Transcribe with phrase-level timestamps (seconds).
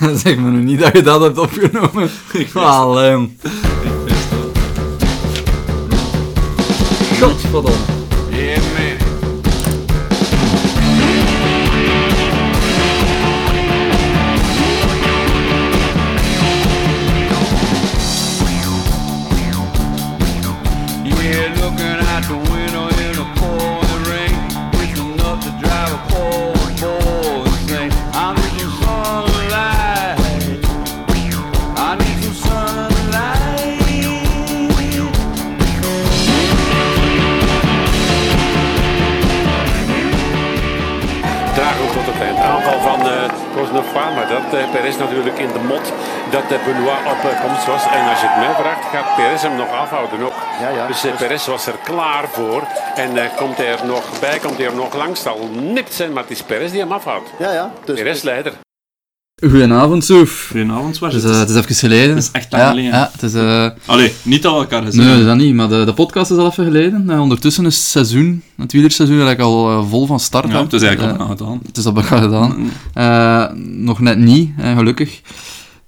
[0.24, 2.10] zeg me nu niet dat je dat hebt opgenomen.
[2.54, 3.36] Allee.
[7.20, 7.99] Godverdomme.
[51.02, 52.62] Dus uh, Perez was er klaar voor.
[52.94, 55.22] En uh, komt hij er nog bij, komt hij er nog langs.
[55.22, 57.30] Zal nipt zijn, maar het is Perez die hem afhoudt.
[57.38, 57.72] Ja, ja.
[57.84, 58.52] Dus, Perez leider.
[59.42, 60.46] Goedenavond, Soef.
[60.50, 61.00] Goedenavond.
[61.00, 62.14] Het is, eh, het is even geleden.
[62.14, 62.90] Het is echt lang ja, geleden.
[62.90, 63.34] Ja, het is...
[63.34, 66.36] eh, Allee, niet dat we elkaar gezien Nee, dat niet, maar de, de podcast is
[66.36, 67.20] al even geleden.
[67.20, 70.48] Ondertussen is het seizoen, het wielerseizoen, eigenlijk al vol van start.
[70.48, 71.60] Ja, het is eigenlijk al gedaan.
[71.66, 72.70] Het is al gedaan.
[72.94, 75.20] Eh, nog net niet, gelukkig.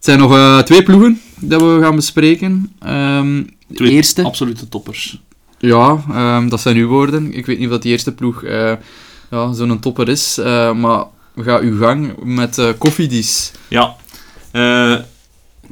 [0.03, 2.73] Het zijn nog eh, twee ploegen dat we gaan bespreken.
[2.79, 5.21] De Twee eerste, absolute toppers.
[5.59, 7.33] ja, ehm, dat zijn uw woorden.
[7.33, 8.73] Ik weet niet of dat die eerste ploeg eh,
[9.31, 11.05] ja, zo'n topper is, eh, maar
[11.37, 13.53] ga uw gang met eh koffiedies.
[13.69, 13.97] Ja.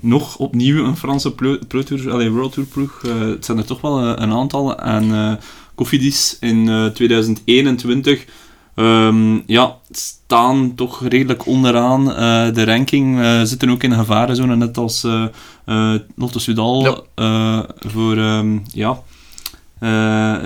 [0.01, 3.03] Nog opnieuw een Franse Pro, Pro Tour, World Tour ploeg.
[3.03, 4.79] Het zijn er toch wel een aantal.
[4.79, 5.39] En
[5.81, 8.25] Cofidis in eh, 2021
[8.81, 13.21] ehm, ja, staan toch redelijk onderaan eh, de ranking.
[13.21, 16.81] Eh, zitten ook in de gevarenzone, net als eh, Lotto.
[16.81, 17.01] Ja.
[17.15, 19.03] eh, voor ehm, ja,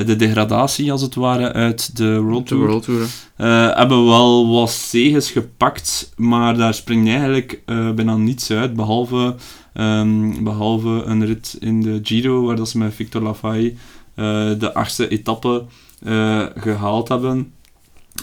[0.05, 2.67] de degradatie, als het ware, uit de World De Tour.
[2.67, 3.07] World Tour.
[3.37, 3.69] hè.
[3.71, 7.63] Eh, hebben wel wat zegens gepakt, maar daar springt eigenlijk
[7.95, 9.35] bijna niets uit, behalve,
[9.73, 13.77] ehm, behalve een rit in de Giro, waar dat ze met Victor Lafay
[14.59, 15.65] de achtste etappe
[16.05, 17.53] eh, gehaald hebben.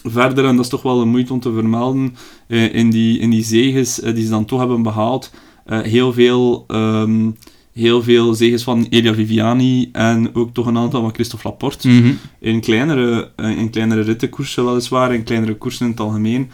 [0.04, 2.16] Verder, en dat is toch wel een moeite om te vermelden,
[2.48, 5.32] eh, in, die, in die zegens eh, die ze dan toch hebben behaald,
[5.66, 6.64] eh, heel veel...
[6.68, 7.30] ehm,
[7.74, 12.12] Heel veel zegens van Elia Viviani en ook toch een aantal van Christophe Laporte Mhm.
[12.40, 16.50] in kleinere, in kleinere rittenkoersen weliswaar, in kleinere koersen in het algemeen.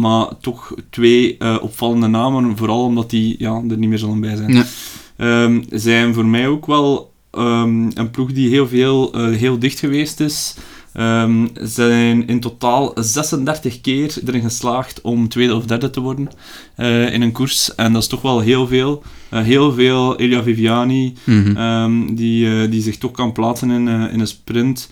[0.00, 4.64] Maar toch twee opvallende namen, vooral omdat die ja, er niet meer zullen bij zijn.
[5.16, 10.20] Ehm, zijn voor mij ook wel ehm, een ploeg die heel veel, heel dicht geweest
[10.20, 10.56] is.
[10.92, 16.28] Ehm, zijn in totaal 36 keer erin geslaagd om tweede of derde te worden
[16.74, 17.74] eh, in een koers.
[17.74, 19.02] En dat is toch wel heel veel.
[19.28, 21.56] Eh, heel veel Elia Viviani, Mhm.
[21.56, 24.90] Ehm, die, eh, die zich toch kan plaatsen in, in een sprint.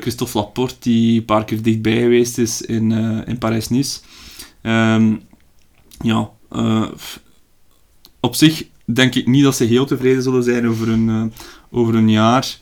[0.00, 2.92] Christophe Laporte, die een paar keer dichtbij geweest is in,
[3.26, 4.00] in Parijs-Nice.
[4.62, 5.14] Ehm,
[6.02, 6.30] ja,
[8.20, 11.32] op zich denk ik niet dat ze heel tevreden zullen zijn over een,
[11.70, 12.58] over een jaar.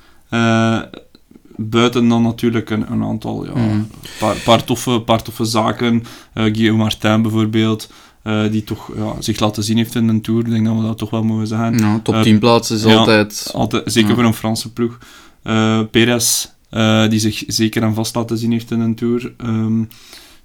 [1.59, 3.81] Eh, buiten dan natuurlijk een, een aantal, ja, Mhm.
[4.19, 6.05] paar, paar, toffe, paar toffe zaken.
[6.33, 7.91] Eh Guillaume Martin bijvoorbeeld,
[8.23, 10.41] eh, die toch ja, zich laten zien heeft in een Tour.
[10.45, 11.79] Ik denk dat we dat toch wel mogen zeggen.
[11.79, 12.95] Ja, top Eh, 10 plaats is ja.
[12.97, 13.51] altijd...
[13.55, 14.99] Altijd, zeker voor een Franse ploeg.
[15.43, 19.33] Eh Perez, eh, die zich zeker en vast laten zien heeft in een Tour.
[19.37, 19.83] Ehm,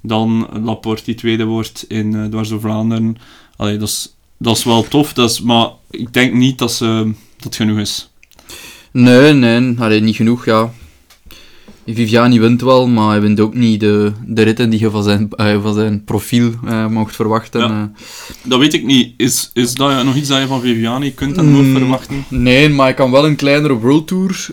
[0.01, 3.17] dan Laporte, die tweede wordt in eh Dwars door Vlaanderen.
[3.55, 7.11] Allee, dat is, dat is wel tof, dat is, maar ik denk niet dat ze,
[7.39, 8.09] dat genoeg is.
[8.91, 10.71] Nee, nee, allee, niet genoeg, ja.
[11.87, 15.29] Viviani wint wel, maar hij wint ook niet de, de ritten die je van zijn,
[15.35, 17.59] eh, van zijn profiel eh, mocht verwachten.
[17.61, 17.67] Ja.
[17.95, 18.03] eh.
[18.43, 19.13] Dat weet ik niet.
[19.17, 21.77] Is, is dat nog iets dat je van Viviani kunt en moet Mm.
[21.77, 22.25] verwachten?
[22.29, 24.45] Nee, maar hij kan wel een kleinere World Tour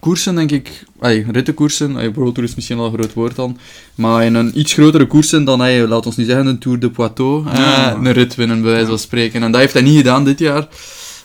[0.00, 0.84] koersen, denk ik.
[1.00, 1.96] Ay, rittenkoersen.
[1.96, 3.56] Ay, World Tour is misschien al een groot woord dan.
[3.94, 6.90] Maar in een iets grotere koersen dan hij, laat ons niet zeggen, een Tour de
[6.90, 7.44] Poitou.
[7.52, 7.94] Ja.
[7.94, 9.42] Een rit winnen, bij wijze van spreken.
[9.42, 10.68] En dat heeft hij niet gedaan dit jaar.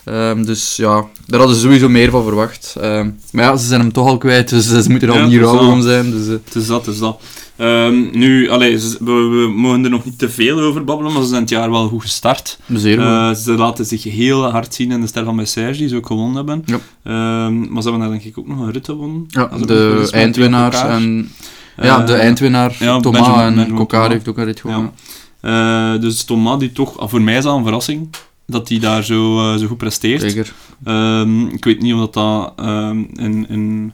[0.03, 2.75] Ehm, dus ja, daar hadden ze sowieso meer van verwacht.
[2.81, 5.25] Ehm, maar ja, ze zijn hem toch al kwijt, dus ze moeten er al Ja,
[5.27, 6.11] niet rouwig om zijn.
[6.11, 7.21] Dus, eh, Het is dat, het is dat.
[7.55, 11.27] Ehm, nu, allee, we, we mogen er nog niet te veel over babbelen, maar ze
[11.27, 12.59] zijn het jaar wel goed gestart.
[12.73, 12.99] zeer.
[12.99, 16.07] Eh, ze laten zich heel hard zien in de ster van Message, die ze ook
[16.07, 16.63] gewonnen hebben.
[16.65, 16.79] Ja.
[17.49, 19.25] Maar ze hebben daar denk ik ook nog een rit gewonnen.
[19.27, 21.01] ja, me niet de eindwinnaars Coquard.
[21.01, 21.31] en...
[21.81, 24.91] Ja, de Eh, eindwinnaar, ja, Thomas Benjamin- en Kokar heeft ook een rit gewonnen.
[25.41, 28.09] Eh, dus Thomas, die toch, voor mij is dat een verrassing,
[28.45, 30.21] dat hij daar zo, eh, zo goed presteert.
[30.21, 30.53] Zeker.
[30.83, 33.93] Ehm, ik weet niet of dat, dat ehm, in, in,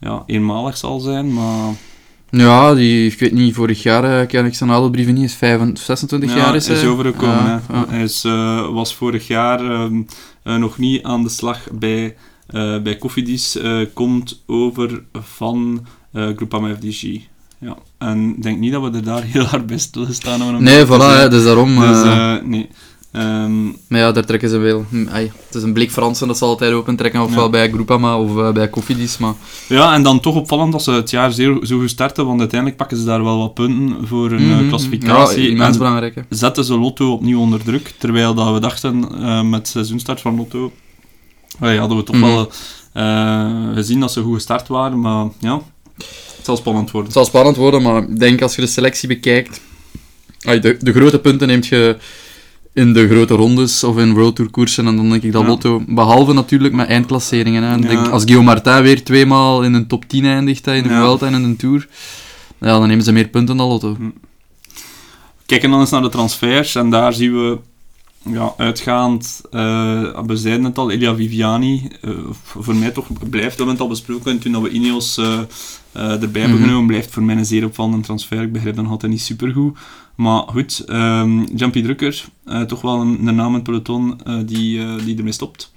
[0.00, 1.74] ja, eenmalig zal zijn, maar...
[2.30, 5.84] Ja, die, ik weet niet, vorig jaar uh, ken ik zijn adelbrieven niet, is 25,
[5.84, 7.44] 26 jaar is hij is overgekomen.
[7.44, 7.74] Ja, hè.
[7.76, 7.84] ja.
[7.88, 10.02] Hij is, eh, was vorig jaar ehm,
[10.42, 12.16] eh, nog niet aan de slag bij,
[12.46, 13.56] eh bij Cofidis.
[13.56, 17.02] eh, komt over van eh Groupama FDG.
[17.60, 20.56] Ja, en ik denk niet dat we er daar heel hard bij stilgestaan hebben.
[20.56, 21.80] om Nee, voilà, hè, dus daarom...
[21.80, 22.68] Dus, eh, eh, nee.
[23.18, 24.84] Ehm, Maar ja, daar trekken ze wel.
[25.10, 27.50] Ai, het is een blik Fransen dat ze altijd open trekken, ofwel Ja.
[27.50, 29.18] bij Groupama of eh, bij Cofidis.
[29.18, 29.34] Maar
[29.68, 32.78] ja, en dan toch opvallend dat ze het jaar zeer, zo goed starten, want uiteindelijk
[32.78, 34.68] pakken ze daar wel wat punten voor een eh, Mhm.
[34.68, 35.56] klassificatie.
[35.56, 36.14] Ja, belangrijk.
[36.14, 36.22] Hè.
[36.28, 40.72] zetten ze Lotto opnieuw onder druk, terwijl dat we dachten eh, met seizoenstart van Lotto,
[41.60, 42.24] eh, hadden we toch Mhm.
[42.26, 42.50] wel
[43.74, 45.60] gezien dat ze goed gestart waren, maar ja,
[45.96, 47.10] het zal spannend worden.
[47.10, 49.60] Het zal spannend worden, maar ik denk als je de selectie bekijkt...
[50.38, 51.96] de, de grote punten neemt je
[52.72, 54.86] in de grote rondes of in World Tour koersen.
[54.86, 55.48] En dan denk ik dat Ja.
[55.48, 57.62] Lotto, behalve natuurlijk met eindklasseringen.
[57.62, 57.76] Hè, Ja.
[57.76, 61.00] denk, als Guillaume Martin weer tweemaal in een top 10 eindigt, in de Ja.
[61.00, 61.88] Vuelta en in een Tour,
[62.60, 63.96] ja, dan nemen ze meer punten dan Lotto.
[65.46, 67.58] Kijken dan eens naar de transfers en daar zien we
[68.22, 72.10] ja, uitgaand, eh we zeiden het al, Elia Viviani, eh,
[72.42, 75.20] voor mij toch blijft, we hebben het al besproken toen dat we Ineos
[75.98, 76.68] eh, erbij hebben Mhm.
[76.68, 78.42] genomen, blijft voor mij een zeer opvallende transfer.
[78.42, 79.78] Ik begrijp dan altijd niet supergoed.
[80.14, 84.36] Maar goed, ehm Jumpy Drucker, eh, toch wel een, een naam in het peloton eh,
[84.46, 85.72] die, die ermee stopt.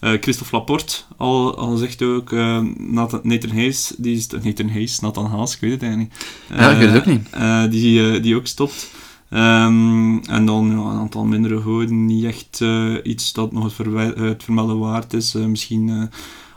[0.00, 5.00] Eh Christophe Laporte, al, al zegt ook, eh, Nathan, Nathan Hayes, die is, Nathan Hayes,
[5.00, 6.12] Nathan Haas, ik weet het eigenlijk
[6.48, 6.58] niet.
[6.58, 7.72] Ja, ik weet het ook niet.
[7.72, 8.90] die, die ook stopt.
[9.30, 12.60] Ehm, en dan ja, een aantal mindere goden, niet echt
[13.02, 15.32] iets dat nog het, het vermelden waard is.
[15.32, 16.10] Misschien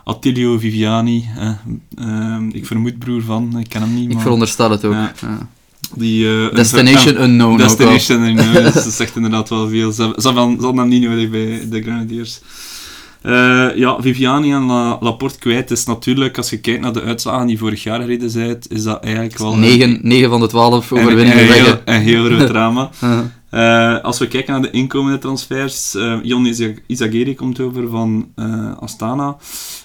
[0.06, 1.50] Attilio Viviani, eh,
[1.98, 4.08] ehm, ik vermoed broer van, ik ken hem niet.
[4.08, 4.94] Ik maar veronderstel het ook.
[5.96, 7.56] Die, eh, Destination unknown.
[7.58, 9.92] Destination unknown, dus dat zegt inderdaad wel veel.
[9.92, 12.40] Ze ze ze hem niet nodig bij de Grenadiers.
[13.22, 17.46] Eh, ja, Viviani en La- Laporte kwijt is natuurlijk, als je kijkt naar de uitslagen
[17.46, 19.56] die vorig jaar gereden zijn, is dat eigenlijk wel...
[19.56, 22.90] 9, 9 van de 12 een- overwinningen een, heel, een heel groot drama.
[23.04, 23.18] Uh,
[23.50, 26.46] Eh, als we kijken naar de inkomende transfers, eh Jon
[26.86, 29.36] Izagiri komt over van eh, Astana,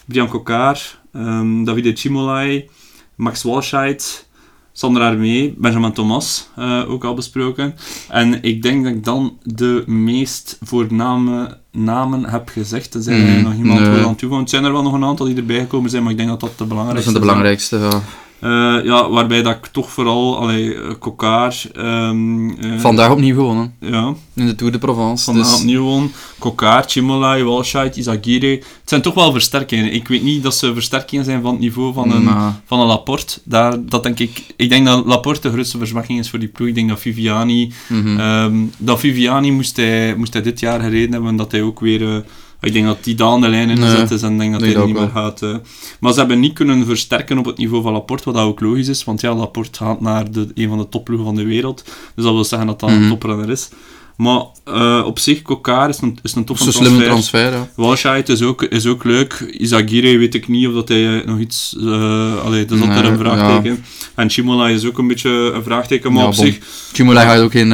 [0.06, 0.80] Brian Kokar,
[1.14, 2.70] ehm, Davide Cimolai,
[3.16, 4.28] Max Walscheid,
[4.74, 6.50] Sander Armee, Benjamin Thomas,
[6.88, 7.76] ook al besproken.
[8.10, 12.94] En ik denk dat ik dan de meest voorname namen heb gezegd.
[12.94, 13.90] Er zijn er Mhm, nog iemand nee.
[13.90, 14.40] aan toevoegen.
[14.40, 16.40] Het zijn er wel nog een aantal die erbij gekomen zijn, maar ik denk dat
[16.40, 17.78] dat de dat belangrijkste zijn de belangrijkste.
[17.78, 18.02] Ja.
[18.42, 21.56] Eh, ja, waarbij dat ik toch vooral, allee, eh, Kokar...
[21.74, 23.74] ehm, eh, Vandaag opnieuw gewonnen.
[23.80, 25.24] Ja, In de Tour de Provence.
[25.24, 26.12] Vandaag Dus, opnieuw won.
[26.40, 28.52] Kokar, Chimolai, Walscheid, Izagiri.
[28.52, 29.94] Het zijn toch wel versterkingen.
[29.94, 32.30] Ik weet niet dat ze versterkingen zijn van het niveau van een,
[32.66, 33.40] van een Laporte.
[33.44, 36.68] Daar, dat denk ik, ik denk dat Laporte de grootste verzwakking is voor die ploeg.
[36.68, 37.74] Ik denk dat Viviani...
[37.88, 38.20] mhm.
[38.20, 42.24] ehm, dat Viviani moest hij, moest hij dit jaar gereden hebben, dat hij ook weer...
[42.62, 44.62] ik denk dat hij daar aan de lijn in Nee, gezet is en denk dat
[44.62, 45.42] hij dat niet meer gaat...
[45.42, 45.56] eh.
[46.00, 48.88] maar ze hebben niet kunnen versterken op het niveau van Laporte, wat dat ook logisch
[48.88, 49.04] is.
[49.04, 51.84] Want ja, Laporte gaat naar de, een van de topploegen van de wereld.
[52.16, 53.02] Dus dat wil zeggen dat dat Mhm.
[53.04, 53.70] een toprenner is.
[54.18, 57.50] Maar eh, op zich, Kokar is een, is een toffe is een slimme transfer.
[57.76, 58.24] transfer, ja.
[58.26, 59.54] Is ook, is ook leuk.
[59.58, 61.76] Izagiri weet ik niet of dat hij nog iets...
[61.80, 63.84] eh allee, dat is altijd Nee, een vraagteken.
[64.16, 66.46] En Chimola is ook een beetje een vraagteken, maar Ja, op bon.
[66.46, 66.58] zich...
[66.94, 67.70] Chimola gaat ook in...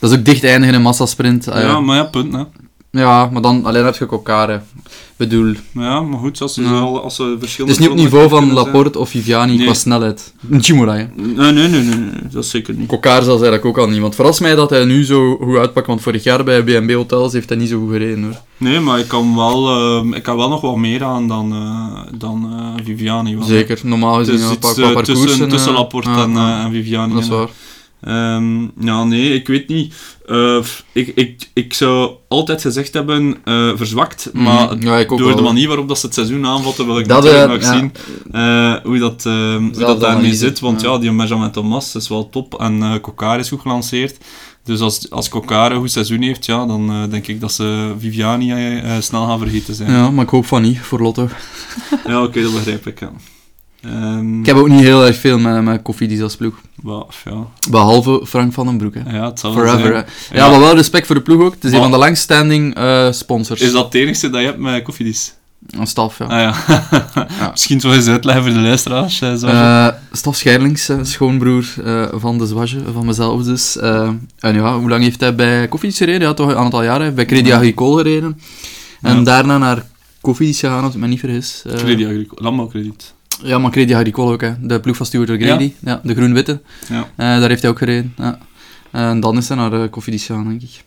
[0.00, 1.44] dat is ook dicht eindigen in een massasprint.
[1.44, 1.80] Ja, ja.
[1.80, 2.32] maar ja, punt.
[2.32, 2.42] Hè.
[2.90, 4.60] Ja, maar dan alleen heb je Kokare.
[5.16, 6.78] bedoel, ja, maar goed, als ze, Ja.
[6.78, 7.76] al, als ze het verschillende...
[7.76, 9.64] is niet op niveau van zijn- Laporte of Viviani Nee.
[9.64, 10.34] qua snelheid.
[10.60, 11.04] Chimola, hè.
[11.16, 12.86] Nee, nee, nee, nee, nee, dat is zeker niet.
[12.88, 14.00] Kokar zelfs eigenlijk ook al niet.
[14.00, 17.32] Want verras mij dat hij nu zo goed uitpakt, want vorig jaar bij B&B Hotels
[17.32, 18.40] heeft hij niet zo goed gereden hoor.
[18.56, 22.12] Nee, maar ik kan wel, eh, ik kan wel nog wat meer aan dan, eh,
[22.18, 23.36] dan eh, Viviani.
[23.42, 25.14] Zeker, normaal Het gezien ja, iets parcoursen.
[25.14, 27.12] tussen, tussen Laporte en, en Viviani.
[27.14, 27.48] dat is waar.
[28.00, 29.94] Ehm, ja, nee, ik weet niet.
[30.26, 30.58] Eh,
[30.92, 34.82] ik, ik, ik zou altijd gezegd hebben eh, verzwakt, maar Mhm.
[34.86, 35.36] ja, ook door wel.
[35.36, 37.78] de manier waarop dat ze het seizoen aanvatten, wil ik Dat, natuurlijk eh, nog ja.
[37.78, 37.92] zien
[38.84, 40.60] hoe dat, eh, hoe dat Zelfde daarmee zit.
[40.60, 40.98] Want ja, ja.
[40.98, 44.16] die Benjamin Thomas is wel top en Kokar is goed gelanceerd.
[44.64, 48.54] Dus als, als Kokar een goed seizoen heeft, ja, dan denk ik dat ze Viviani
[49.00, 49.90] snel gaan vergeten zijn.
[49.90, 51.28] Ja, Ja, maar ik hoop van niet, voor Lotto.
[52.04, 53.00] oké, dat begrijp ik.
[53.00, 53.10] Ja.
[53.82, 56.54] Ehm, Ik heb ook niet heel erg veel met, met Koffiedis als ploeg.
[57.24, 57.46] ja.
[57.70, 58.94] Behalve Frank van den Broek.
[58.94, 59.16] Hè.
[59.16, 60.04] ja, het zal Forever.
[60.32, 61.54] Ja, maar wel respect voor de ploeg ook.
[61.54, 63.60] Het is een van de langstanding eh, sponsors.
[63.60, 65.34] Is dat het enigste dat je hebt met Koffiedis?
[65.70, 66.24] Een staf, ja.
[66.24, 66.86] Ah ja.
[67.50, 69.20] Misschien zo eens uitleggen voor de luisteraars.
[69.20, 69.86] eh.
[69.86, 71.64] Eh, Staf Scheirlings, eh, schoonbroer
[72.14, 73.76] van de Zwage, van mezelf dus.
[73.78, 76.28] En ja, hoe lang heeft hij bij Koffiedis gereden?
[76.28, 77.14] Ja, toch een aantal jaren.
[77.14, 77.52] Bij Credit.
[77.52, 78.40] Agricole gereden.
[79.00, 79.22] En Ja.
[79.22, 79.86] daarna naar
[80.20, 81.62] Koffiedis gegaan, als ik me niet vergis.
[81.76, 83.14] Credit Agricole, landbouwkrediet.
[83.42, 84.52] Ja, maar Credit Agricole ook, hè.
[84.60, 85.72] De ploeg van Stuart O'Grady.
[85.80, 86.00] Ja?
[86.04, 86.60] de groen-witte.
[86.88, 86.98] Ja.
[87.16, 88.14] Eh, daar heeft hij ook gereden.
[88.16, 88.38] Ja.
[88.90, 90.84] En dan is hij naar uh, Koffiedis gegaan, denk ik.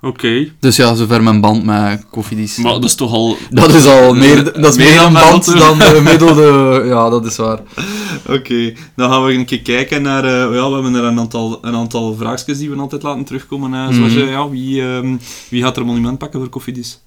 [0.00, 0.48] Oké.
[0.60, 2.56] Dus ja, zover mijn band met Koffiedis.
[2.56, 3.36] Maar dat is toch al...
[3.50, 6.82] Dat is al meer, dat is Meer een band dan de middelde...
[6.86, 7.58] Ja, dat is waar.
[8.28, 10.24] Oké, dan gaan we een keer kijken naar...
[10.24, 13.72] eh, ja, we hebben er een aantal, een aantal vraagjes die we altijd laten terugkomen.
[13.72, 13.92] hè.
[13.94, 14.22] Zoals, Mhm.
[14.22, 15.16] eh, ja, wie, ehm,
[15.48, 17.00] wie gaat er een monument pakken voor Koffiedis?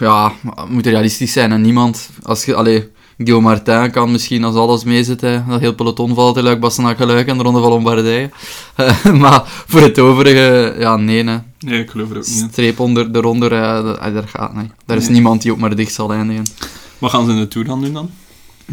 [0.00, 0.32] Ja,
[0.68, 2.10] moet realistisch zijn en niemand...
[2.22, 6.42] Als je, allee, Guillaume Martin kan misschien, als alles meezit, dat heel peloton valt in
[6.42, 8.30] Luik, Bastenaak, Geluik en de Ronde van Lombardije.
[8.78, 11.36] Eh, maar voor het overige, ja, nee, hè.
[11.58, 12.46] Nee, ik geloof er ook niet.
[12.50, 14.70] Streep onder, eronder, ja, dat, ah, daar gaat niet.
[14.86, 15.12] Daar is Nee.
[15.12, 16.44] niemand die ook maar dicht zal eindigen.
[16.98, 18.10] Wat gaan ze in de Tour dan doen dan?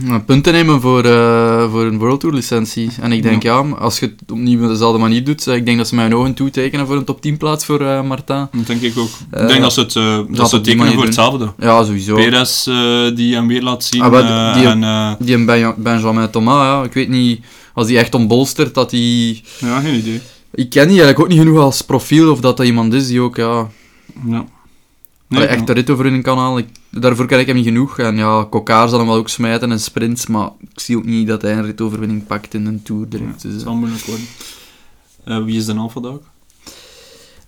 [0.04, 2.90] Maar punten nemen voor, eh, voor een World Tour licentie.
[3.02, 5.78] En ik denk, ja, als je het opnieuw op dezelfde manier doet, eh, ik denk
[5.78, 8.48] dat ze mijn ogen toetekenen voor een top 10 plaats voor eh, Martin.
[8.52, 9.10] Dat denk ik ook.
[9.32, 11.54] Eh, ik denk dat ze het, eh, dat ze die het tekenen voor hetzelfde.
[11.60, 12.16] Ja, sowieso.
[12.16, 12.76] Perez eh,
[13.16, 14.02] die hem weer laat zien.
[14.02, 14.24] Ah, maar
[14.54, 17.42] eh, die- en, eh, Die een Benja- Benjamin Thomas, ja, ik weet niet,
[17.74, 19.42] als die echt ombolstert, dat hij...
[19.60, 20.22] ja, geen idee.
[20.54, 23.22] Ik ken die eigenlijk ook niet genoeg als profiel, of dat dat iemand is die
[23.22, 23.68] ook, ja,
[24.28, 24.46] Ja.
[25.28, 26.64] Nee, echt de ritoverwinning kan halen.
[26.64, 26.70] Ik,
[27.02, 28.00] daarvoor ken ik hem niet genoeg.
[28.00, 31.28] En ja, Kokkaar zal hem wel ook smijten in sprints, maar ik zie ook niet
[31.28, 33.44] dat hij een ritoverwinning pakt in een Tour direct.
[33.44, 34.26] Het Dus, zal moeilijk worden.
[35.24, 36.20] Eh, wie is de Alpha Dog?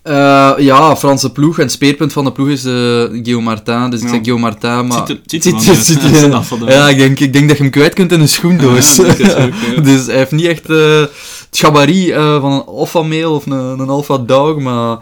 [0.08, 1.58] Eh, ja, Franse ploeg.
[1.58, 3.90] En speerpunt van de ploeg is eh Guillaume Martin.
[3.90, 4.12] Dus ik Ja.
[4.12, 5.06] zeg Guillaume Martin, maar...
[5.06, 6.68] Ziet er- ziet er een Dog.
[6.68, 8.96] Ja, ik denk, ik denk dat je hem kwijt kunt in een schoendoos.
[8.96, 9.50] Ja, ook, ja.
[9.82, 13.88] dus hij heeft niet echt eh, het gabarit van een alpha male of een, een
[13.88, 14.98] alpha dog, maar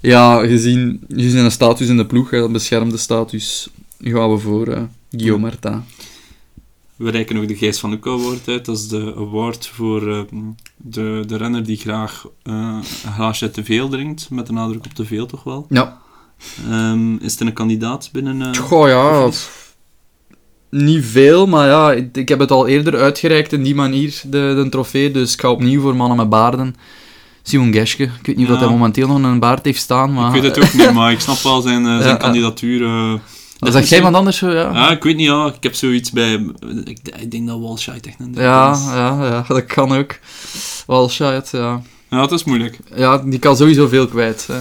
[0.00, 3.68] ja, gezien, gezien zijn status in de ploeg, dat beschermde status,
[4.00, 5.82] gaan we voor Guillaume Martin.
[6.96, 8.64] We reiken nog de Gijs van Oek Award uit.
[8.64, 10.26] Dat is de award voor
[10.86, 12.54] de, de renner die graag eh,
[13.04, 14.30] een glaasje te veel drinkt.
[14.30, 15.66] Met de nadruk op te veel toch wel.
[15.68, 15.98] Ja.
[16.70, 18.42] Ehm, is er een kandidaat binnen...
[18.42, 19.30] eh, Goh, ja,
[20.70, 24.52] niet veel, maar ja, ik, ik heb het al eerder uitgereikt in die manier, de,
[24.62, 26.74] de trofee, dus ik ga opnieuw voor mannen met baarden.
[27.42, 28.66] Simon Geske, ik weet niet of dat Ja.
[28.66, 30.34] hij momenteel nog een baard heeft staan, maar...
[30.34, 33.20] Ik weet het ook niet, maar ik snap wel zijn, eh, zijn Ja, kandidatuur.
[33.72, 34.72] Dat jij iemand anders zo, ja?
[34.72, 35.46] Ja, ik weet niet, ja.
[35.46, 36.32] Ik heb zoiets bij...
[36.84, 38.84] Ik, ik denk dat Walshite echt een Ja, is.
[38.84, 40.18] ja, ja, dat kan ook.
[40.86, 41.82] Wel shit, ja.
[42.10, 42.78] Ja, het is moeilijk.
[42.94, 44.46] Ja, die kan sowieso veel kwijt.
[44.52, 44.60] Hè.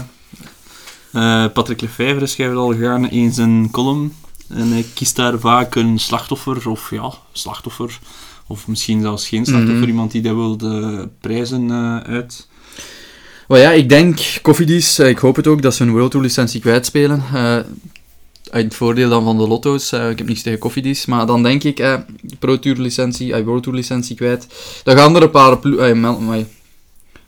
[1.12, 4.13] Eh, Patrick Lefevre schrijft al gaarne eens een column.
[4.50, 8.00] En hij kiest daar vaak een slachtoffer, of ja, slachtoffer.
[8.48, 9.88] Of misschien zelfs geen slachtoffer, Mhm.
[9.89, 12.48] iemand die dat wilde prijzen eh, uit.
[13.48, 16.25] Maar ja, ik denk, Koffiedies, eh, ik hoop het ook, dat ze hun World Tour
[16.25, 17.24] licentie kwijtspelen.
[17.33, 17.57] Eh
[18.53, 21.43] uit het voordeel dan van de lotto's, eh, ik heb niets tegen Koffiedies, maar dan
[21.43, 21.95] denk ik, eh,
[22.39, 24.48] Pro Tour licentie, eh, World Tour licentie kwijt.
[24.83, 26.45] Dan gaan er een paar eh, maar-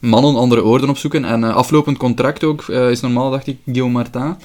[0.05, 1.25] mannen andere oorden opzoeken.
[1.25, 4.35] En eh, aflopend contract ook, eh, is normaal, dacht ik, Guillaume Martin.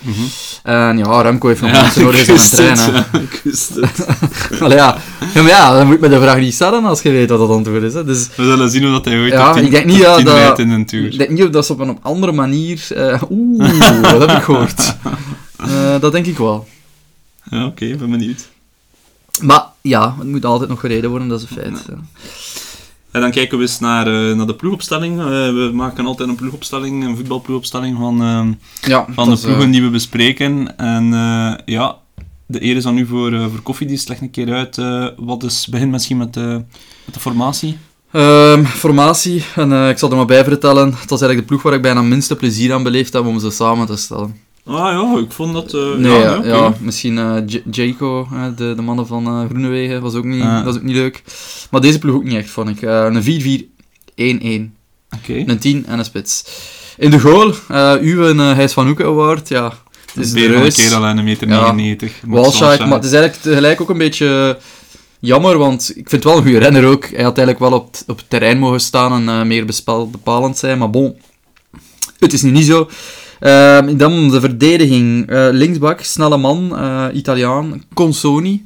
[0.62, 2.50] En ja, Remco heeft nog mensen nodig het.
[2.50, 2.68] hè.
[2.72, 4.06] ja, Ik wist het.
[4.62, 4.96] Allee, ja.
[5.34, 7.40] ja, maar ja, dan moet je me de vraag niet stellen als je weet wat
[7.40, 7.94] het antwoord is.
[7.94, 8.04] Hè.
[8.04, 10.06] Dus, We zullen zien hoe dat hij ooit Ja, op 10 ik denk niet dat-
[10.06, 11.04] top 10 dat- rijdt in een tour.
[11.06, 12.86] ik denk niet of dat ze op een andere manier...
[12.94, 14.82] eh, Oeh, dat heb ik gehoord.
[15.60, 16.68] Eh, dat denk ik wel.
[17.50, 18.48] Ja, oké, ben benieuwd.
[19.42, 21.84] Maar ja, het moet altijd nog gereden worden, dat is een feit.
[21.88, 21.94] ja.
[23.10, 25.18] En dan kijken we eens naar, eh, naar de ploegopstelling.
[25.18, 28.52] Eh, we maken altijd een ploegopstelling, een voetbalploegopstelling van, ehm,
[28.90, 30.76] Ja, van de ploegen eh, die we bespreken.
[30.78, 31.96] En eh, ja,
[32.46, 34.06] de eer is aan u voor, eh voor Koffiedies.
[34.08, 34.78] Leg een keer uit.
[34.78, 36.62] eh, wat is, begin misschien met de,
[37.04, 37.78] met de formatie.
[38.12, 40.86] ehm, formatie, en eh, ik zal er maar bij vertellen.
[40.86, 43.50] Het was eigenlijk de ploeg waar ik bijna minste plezier aan beleefd heb om ze
[43.50, 44.36] samen te stellen.
[44.70, 45.74] Ah ja, ik vond dat...
[45.74, 46.48] eh, Nee, ja, ja, oké.
[46.48, 47.14] ja, misschien
[47.70, 50.64] Jaco, eh, de, de mannen van eh Groenewegen, was ook niet, Ah.
[50.64, 51.22] dat is ook niet leuk.
[51.70, 52.82] Maar deze ploeg ook niet echt, vond ik.
[52.82, 54.78] Een 4-4-1-1.
[55.16, 55.32] Oké.
[55.46, 56.44] Een 10 en een spits.
[56.98, 57.54] In de goal,
[58.00, 59.72] uw een uh, Hijs van Hoeken Award, ja.
[60.14, 60.74] Het is de van een reus.
[60.74, 61.72] kerel en een meter Ja.
[61.72, 62.12] 99.
[62.26, 62.84] Max Walshite, Walshite.
[62.86, 64.58] maar het is eigenlijk tegelijk ook een beetje
[65.20, 67.04] jammer, want ik vind het wel een goede renner ook.
[67.04, 70.58] Hij had eigenlijk wel op, op het terrein mogen staan en eh, meer bespel- bepalend
[70.58, 71.16] zijn, maar bon,
[72.18, 72.88] het is nu niet zo.
[73.40, 75.26] Ehm, dan de verdediging.
[75.28, 78.62] Eh, linksbak, snelle man, eh, Italiaan, Consoni.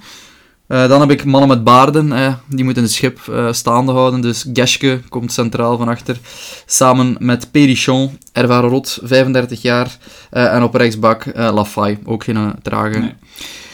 [0.66, 4.20] Eh, dan heb ik mannen met baarden, die moeten het schip staande houden.
[4.20, 6.18] Dus Geske komt centraal van achter.
[6.66, 9.96] Samen met Perichon, ervaren rot, 35 jaar.
[10.30, 12.98] En op rechtsbak Lafay, ook geen trage.
[12.98, 13.14] Nee.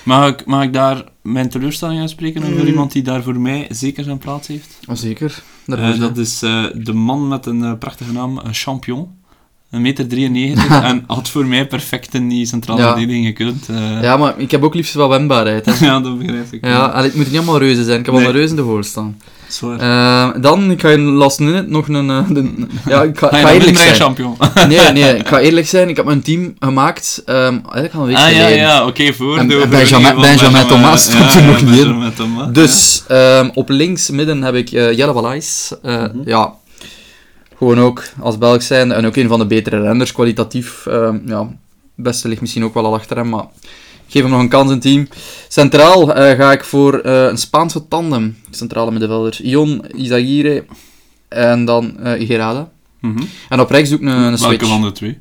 [0.05, 2.67] Mag ik, mag ik daar mijn teleurstelling uitspreken over Mm.
[2.67, 4.79] iemand die daar voor mij zeker zijn plaats heeft?
[4.89, 5.43] Oh, zeker.
[5.99, 9.09] Dat is de man met een prachtige naam, een champion.
[9.71, 12.89] Een meter 93 en had voor mij perfect in die centrale Ja.
[12.91, 13.69] verdediging gekund.
[13.69, 14.03] eh.
[14.03, 15.67] Ja, maar ik heb ook liefst wel wendbaarheid.
[15.67, 15.73] Hè.
[15.87, 16.67] ja, dat begrijp ik.
[16.67, 17.99] Ja, allee, het moeten niet allemaal reuzen zijn.
[18.01, 18.25] Ik heb Nee.
[18.25, 19.17] al een reus in de voor staan.
[19.79, 22.11] Eh, dan, ik ga in last minute nog een...
[22.11, 23.95] eh, de- ja, ik ga, Ga ga eerlijk zijn.
[23.95, 24.37] champion?
[24.69, 25.89] Nee, nee, ik ga eerlijk zijn.
[25.89, 27.39] Ik heb mijn team gemaakt, ehm
[27.73, 28.57] eigenlijk al een week ah ja, geleden.
[28.59, 32.13] ja, oké, voor En- en Benjamin- Benjamin Thomas stond er nog niet in.
[32.17, 35.73] Thomas, Dus ehm, op links midden heb ik Jelle Balais.
[35.83, 36.09] Eh, Mhm.
[36.25, 36.53] Ja,
[37.61, 40.87] gewoon ook als Belg zijn en ook een van de betere renners, kwalitatief.
[40.87, 43.45] ehm, ja, het beste ligt misschien ook wel al achter hem, maar
[44.07, 45.09] ik geef hem nog een kans in team.
[45.49, 49.41] Centraal eh, ga ik voor eh, een Spaanse tandem, centrale middenvelder.
[49.43, 50.65] Ion Izagirre
[51.29, 52.59] en dan eh Gerada.
[52.59, 53.09] ja.
[53.09, 53.23] Mhm.
[53.49, 54.67] En op rechts doe ik een, een Welke switch.
[54.69, 55.19] van de twee?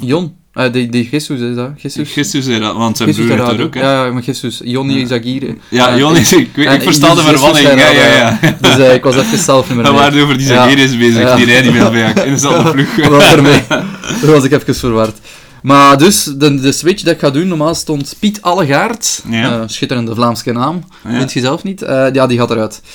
[0.00, 0.36] Ion.
[0.64, 1.70] Eh, die, die Jesus is dat.
[1.76, 2.14] Jesus.
[2.14, 3.80] Jesus zei dat, want zijn broer er ook, hè?
[3.80, 4.60] Ja, ja, maar Jesus.
[4.64, 5.54] Jonny Zagir.
[5.68, 6.32] Ja, Eh, Jon is...
[6.32, 8.56] Ik, weet- en ik versta de Jesus verwanning, ja, ja, ja.
[8.60, 10.54] Dus eh, ik was even zelf niet meer We waren over die Ja.
[10.54, 11.36] Zagerius bezig, Ja.
[11.36, 12.94] die rijdt niet meer bij in dezelfde ploeg.
[12.96, 13.60] Dat was ermee.
[13.68, 13.86] Daar
[14.32, 15.16] was ik even verward.
[15.62, 19.60] Maar dus, de, de switch dat ik ga doen, normaal stond Piet Allegaard, Ja.
[19.60, 21.10] eh, schitterende Vlaamse naam, Ja.
[21.10, 21.82] weet je zelf niet?
[21.82, 22.80] Eh, ja, die gaat eruit.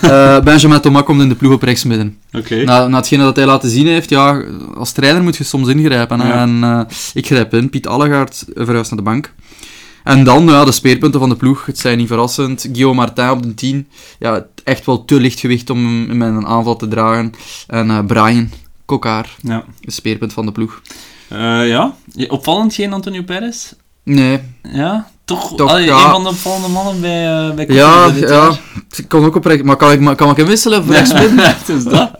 [0.00, 2.18] Eh, Benjamin Thomas komt in de ploeg op rechtsmidden.
[2.32, 2.64] Oké.
[2.64, 4.42] Na, na hetgene dat hij laten zien heeft, ja,
[4.76, 6.18] als trainer moet je soms ingrijpen.
[6.18, 6.32] Ja.
[6.42, 9.32] En ik grijp in, Piet Allegaard verhuist naar de bank.
[10.04, 12.60] En dan, ja, de speerpunten van de ploeg, het zijn niet verrassend.
[12.72, 13.88] Guillaume Martin op de 10,
[14.18, 17.32] ja, echt wel te licht gewicht om hem in mijn aanval te dragen.
[17.66, 18.50] En Brian
[18.84, 19.64] Kokaar, Ja.
[19.80, 20.80] speerpunt van de ploeg.
[21.32, 21.94] Eh, ja.
[22.12, 23.72] Ja, Opvallend geen Antonio Perez?
[24.04, 26.04] Nee, Ja, toch, Toch, allee, ja.
[26.04, 28.60] een van de opvallende mannen bij, eh bij ja, dit ja, jaar.
[28.96, 31.84] ik kon ook op rechts, maar kan ik, kan ik hem wisselen voor het is
[31.84, 32.10] dat.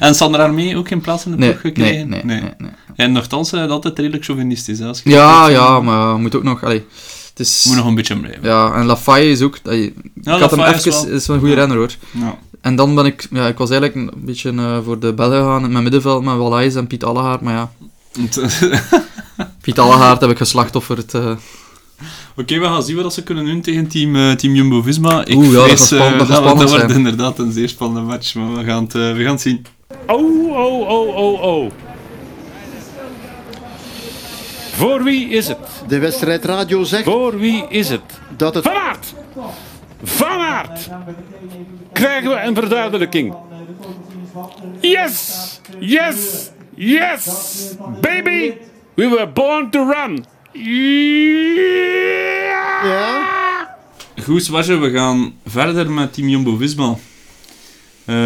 [0.00, 2.08] En Sander Armee ook geen plaats in de Nee, ploeg gekregen?
[2.08, 2.70] nee, nee, nee.
[2.96, 4.80] En nogthans, eh, dat altijd redelijk chauvinistisch.
[4.82, 6.84] Als je Ja, ja, eh, maar moet ook nog, allee,
[7.28, 7.64] het is...
[7.68, 8.42] Moet nog een beetje blijven.
[8.42, 9.58] Ja, en Lafaye is ook...
[9.64, 10.90] allee, ik had hem is even...
[11.06, 11.90] wel- is wel een goede renner, hoor.
[12.10, 12.38] Ja.
[12.60, 13.26] En dan ben ik...
[13.30, 16.36] Ja, ik was eigenlijk een beetje eh, voor de Belgen gegaan in mijn middenveld met
[16.36, 17.40] Wallace en Piet Allehaard.
[17.40, 17.70] Maar ja,
[19.62, 21.14] Piet Allehaard heb ik geslachtofferd.
[21.14, 21.36] eh
[22.36, 25.24] Oké, we gaan zien wat ze kunnen doen tegen team, eh, team Jumbo-Visma.
[25.24, 26.96] Ik Oeh, ja, dat vrees, gaat span- eh, dat dat, spannend wordt zijn.
[26.96, 29.66] inderdaad een zeer spannende match, maar we gaan het, eh, we gaan het zien.
[30.06, 31.70] Oh, oh, oh, oh, oh.
[34.72, 35.58] Voor wie is het?
[35.88, 38.00] De wedstrijdradio zegt Voor wie is het?
[38.36, 39.14] dat het Van Aert!
[40.02, 40.88] Van Aert!
[41.92, 43.34] Krijgen we een verduidelijking?
[44.80, 45.60] Yes!
[45.80, 46.50] Yes!
[46.82, 47.74] Yes!
[48.00, 48.54] Baby!
[48.94, 50.24] We were born to run!
[50.52, 51.70] Ja!
[52.84, 53.78] Ja?
[54.24, 56.88] Goed, Swarje, we gaan verder met Team Jumbo-Visma.
[58.04, 58.16] Eh,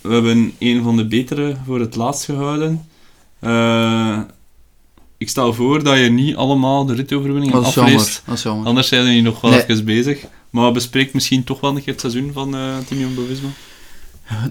[0.00, 2.88] we hebben een van de betere voor het laatst gehouden.
[3.38, 4.18] Eh,
[5.18, 8.22] ik stel voor dat je niet allemaal de ritoverwinningen afleest.
[8.26, 8.66] Dat is jammer.
[8.66, 9.60] Anders zijn we hier nog wel Nee.
[9.66, 10.24] even bezig.
[10.50, 13.48] Maar bespreek misschien toch wel een keer het seizoen van eh, Team Jumbo-Visma.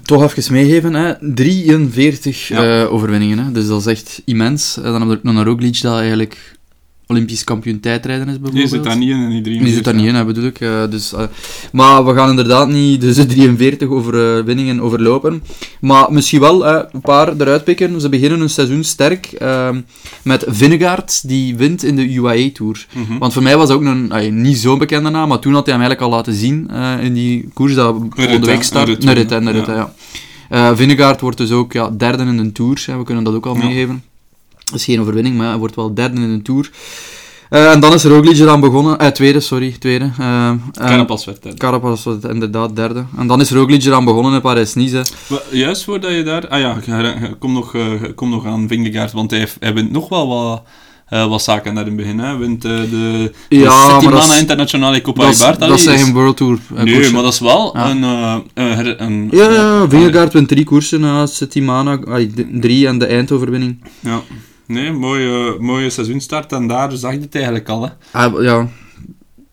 [0.03, 1.13] Toch even meegeven, hè.
[1.33, 2.81] 43 Ja.
[2.81, 3.37] eh, overwinningen.
[3.39, 3.51] Hè.
[3.51, 4.77] Dus dat is echt immens.
[4.77, 6.54] Eh, dan hebben we ook nog een Roglic dat eigenlijk
[7.07, 8.69] Olympisch kampioen tijdrijden is, bijvoorbeeld.
[8.69, 9.63] Die zit daar niet in die drie.
[9.63, 10.59] Die zit daar niet in, hè, bedoel ik.
[10.61, 11.23] eh, dus, eh,
[11.71, 15.43] maar we gaan inderdaad niet de 43 overwinningen overlopen.
[15.81, 18.01] Maar misschien wel eh, een paar eruit pikken.
[18.01, 19.81] Ze beginnen hun seizoen sterk ehm,
[20.23, 22.85] met Vingegaard, die wint in de UAE Tour.
[22.93, 23.17] Mhm.
[23.17, 25.75] Want voor mij was dat ook een, niet zo'n bekende naam, maar toen had hij
[25.75, 28.87] hem eigenlijk al laten zien eh, in die koers dat hè, start.
[29.05, 29.93] een rit, Een rit, ja.
[30.49, 32.83] Eh, Vingegaard wordt dus ook ja, derde in een Tour.
[32.85, 33.63] Hè, we kunnen dat ook al Ja.
[33.65, 34.03] meegeven.
[34.65, 36.69] Dat is geen overwinning, maar hij wordt wel derde in een Tour.
[37.49, 38.99] Eh, en dan is Roglic eraan begonnen.
[38.99, 40.09] Eh, tweede, sorry, tweede.
[40.71, 41.57] Carapaz werd derde.
[41.57, 43.05] Carapaz was inderdaad derde.
[43.17, 45.05] En dan is Roglic eraan begonnen in Parijs-Nice.
[45.51, 46.47] Juist voordat je daar...
[46.47, 46.77] Ah ja,
[47.39, 47.83] kom nog, eh,
[48.15, 50.61] kom nog aan Vingegaard, want hij, hij wint nog wel wat,
[51.29, 52.19] wat zaken naar het begin.
[52.19, 55.59] Hij wint de, de Ja, Settimana Internationale Coppa Dat is, Ibart.
[55.59, 57.13] dat zijn geen World Tour Nee, koersen.
[57.13, 57.89] maar dat is wel Ja.
[57.89, 58.03] een,
[58.53, 59.27] een, een...
[59.31, 61.01] Ja, ja, Vingegaard wint drie koersen.
[61.01, 61.99] Uh, Settimana,
[62.51, 63.83] drie en de eindoverwinning.
[63.99, 64.21] Ja.
[64.67, 67.83] Nee, mooie, mooie seizoenstart en daar zag je het eigenlijk al.
[67.83, 67.89] Hè.
[68.11, 68.67] Ah, ja,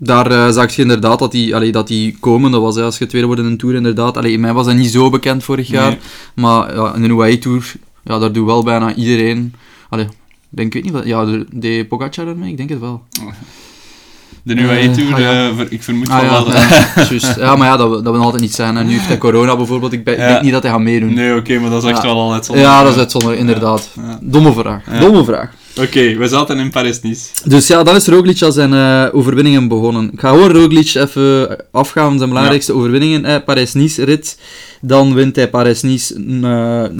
[0.05, 2.77] daar eh, zag je inderdaad dat hij allee, dat die komende was.
[2.77, 4.16] Hè, als je tweede wordt in een Tour, inderdaad.
[4.16, 5.98] Allee, in mij was hij niet zo bekend vorig jaar.
[6.35, 7.72] Maar ja, in de UAE Tour,
[8.05, 9.55] ja, daar doet wel bijna iedereen...
[9.88, 10.12] Allee, ik
[10.48, 11.05] denk, ik weet niet wat...
[11.05, 12.51] Ja, de, de Pogacar ermee?
[12.51, 13.03] Ik denk het wel.
[14.44, 15.48] De UAE Tour, ah, ja.
[15.48, 16.52] eh, ik vermoed Ah, van ja, wel.
[16.52, 16.68] ja,
[17.11, 17.37] juist.
[17.37, 18.76] ja, maar ja, dat, wil- dat wil altijd niet zijn.
[18.76, 19.92] En nu heeft hij corona bijvoorbeeld.
[19.92, 20.28] Ik, ben- ik Ja.
[20.28, 21.14] denk niet dat hij gaat meedoen.
[21.14, 22.76] Nee, oké, maar dat is echt wel al uitzonderlijk.
[22.76, 23.90] Ja, dat is uitzonderlijk, inderdaad.
[24.20, 24.83] Domme vraag.
[25.00, 25.50] Domme vraag.
[25.81, 27.26] Oké, we zaten in Paris-Nice.
[27.44, 30.11] Dus ja, dan is Roglic al zijn eh, overwinningen begonnen.
[30.12, 33.24] Ik ga gewoon Roglic even afgaan, zijn belangrijkste overwinningen.
[33.24, 34.38] Eh, Parijs-Nice-rit.
[34.81, 36.20] Dan wint hij Parijs-Nice eh,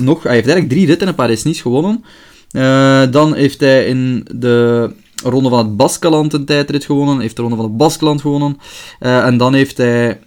[0.03, 0.23] nog...
[0.23, 2.05] Hij heeft eigenlijk drie ritten in Parijs-Nice gewonnen.
[2.51, 4.91] Eh, dan heeft hij in de
[5.23, 7.21] Ronde van het Baskeland een tijdrit gewonnen.
[7.21, 8.59] Heeft de Ronde van het Baskeland gewonnen.
[8.99, 10.19] Eh, en dan heeft hij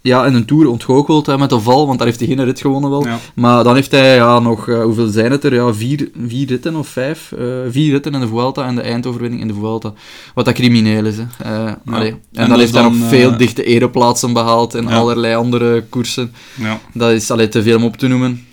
[0.00, 2.60] ja, in een Tour ontgoocheld hè, met de val, want daar heeft hij geen rit
[2.60, 3.06] gewonnen wel.
[3.06, 3.18] Ja.
[3.34, 5.54] Maar dan heeft hij ja, nog, eh, hoeveel zijn het er?
[5.54, 7.32] Ja, vier, vier ritten of vijf.
[7.32, 9.92] eh, vier ritten in de Vuelta en de eindoverwinning in de Vuelta.
[10.34, 11.16] Wat dat crimineel is.
[11.16, 11.24] Hè.
[11.44, 11.78] En,
[12.32, 16.32] En dan heeft hij nog veel dichte ereplaatsen behaald in allerlei andere koersen.
[16.54, 16.80] ja.
[16.94, 18.46] Dat is allee, te veel om op te noemen.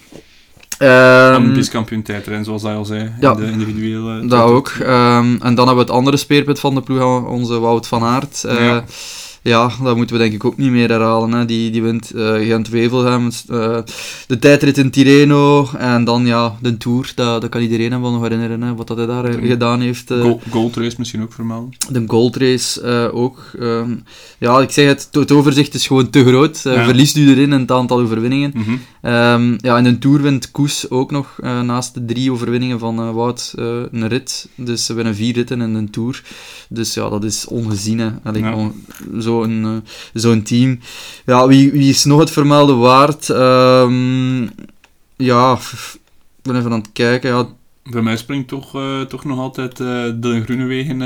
[0.79, 3.11] Ehm, Olympisch kampioen tijdrijden, zoals hij al zei.
[3.19, 3.31] Ja.
[3.31, 4.27] In de individuele...
[4.27, 4.67] dat ook.
[4.81, 8.43] Ehm, en dan hebben we het andere speerpunt van de ploeg, onze Wout van Aert.
[8.43, 8.83] Eh, Ja.
[9.41, 11.31] Ja, dat moeten we denk ik ook niet meer herhalen.
[11.31, 11.45] Hè.
[11.45, 13.77] Die, die wint eh Gent-Wevelgem, eh,
[14.27, 17.11] de tijdrit in Tirreno en dan ja, de Tour.
[17.15, 19.81] Dat, dat kan iedereen hem wel nog herinneren, hè, wat dat hij daar eh, gedaan
[19.81, 20.11] heeft.
[20.11, 20.21] eh.
[20.21, 21.69] Gold, Gold Race misschien ook vermelden.
[21.91, 23.43] De Gold Race eh, ook.
[23.59, 23.95] Ehm,
[24.39, 26.59] ja, ik zeg het, het overzicht is gewoon te groot.
[26.63, 26.83] Ja.
[26.83, 28.51] Verliest u erin en het aantal overwinningen.
[28.55, 28.71] Mhm.
[29.01, 33.53] Ehm, ja, in de Tour wint Koes ook nog, naast de drie overwinningen van Wout,
[33.55, 34.47] een rit.
[34.55, 36.23] Dus ze winnen vier ritten in een Tour.
[36.69, 38.09] Dus ja, dat is ongezien, hè.
[38.23, 38.49] Allee, Ja.
[38.51, 38.73] gewoon
[39.29, 40.79] Zo'n eh, zo'n team.
[41.25, 43.29] Ja, wie, wie is nog het vermelden waard?
[43.29, 44.41] Ehm,
[45.15, 47.29] ja, ik ben even aan het kijken.
[47.29, 47.47] Ja,
[47.91, 51.01] Bij mij springt toch, eh, toch nog altijd eh, de Groenewegen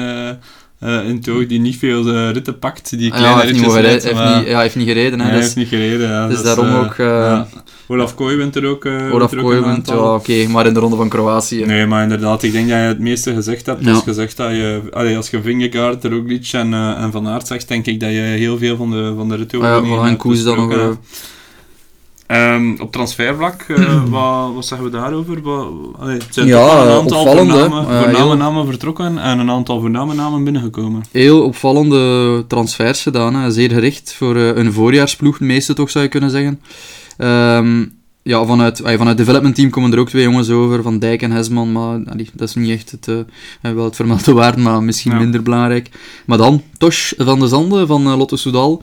[0.84, 2.90] eh in toog, die niet veel eh, ritten pakt.
[2.90, 5.20] Die ja, kleine hij heeft niet, ritjes rijden, heeft niet, ja, hij heeft niet gereden.
[5.20, 6.10] Hè, hij dus heeft niet gereden.
[6.10, 6.28] Ja.
[6.28, 7.48] dus Dat daarom eh, ook, ja.
[7.88, 8.86] Olaf Kooi wint er ook.
[8.86, 11.66] Olaf ook Kooi wint, ja, oké, maar in de ronde van Kroatië.
[11.66, 13.86] Nee, maar inderdaad, ik denk dat je het meeste gezegd hebt.
[13.86, 13.92] Ja.
[13.94, 17.68] Als je zegt dat je, allee, als je Vingegaard, Roglic en, en Van Aert zegt,
[17.68, 20.18] denk ik dat je heel veel van de, van de rit Ah ja, van een
[20.18, 20.98] koers dan nog.
[22.28, 22.54] Eh.
[22.54, 25.42] Ehm, op transfervlak, eh, wat, wat zeggen we daarover?
[25.42, 25.68] Wat,
[26.00, 30.14] allee, het zijn Ja, een aantal voorname, Eh, voorname namen vertrokken en een aantal voorname
[30.14, 31.02] namen binnengekomen.
[31.12, 33.36] heel opvallende transfers gedaan.
[33.36, 33.52] Hè.
[33.52, 36.62] Zeer gericht voor eh, een voorjaarsploeg, de meeste toch zou je kunnen zeggen.
[37.18, 37.86] Ehm,
[38.24, 41.22] ja, vanuit, ah, vanuit het development team komen er ook twee jongens over, Van Dijk
[41.22, 44.84] en Hesman, maar allee, dat is niet echt het, eh, wel het vermelde waard, maar
[44.84, 45.18] misschien Ja.
[45.20, 45.90] minder belangrijk.
[46.26, 48.82] Maar dan, Tosh van de Zande van eh, Lotto Soudal,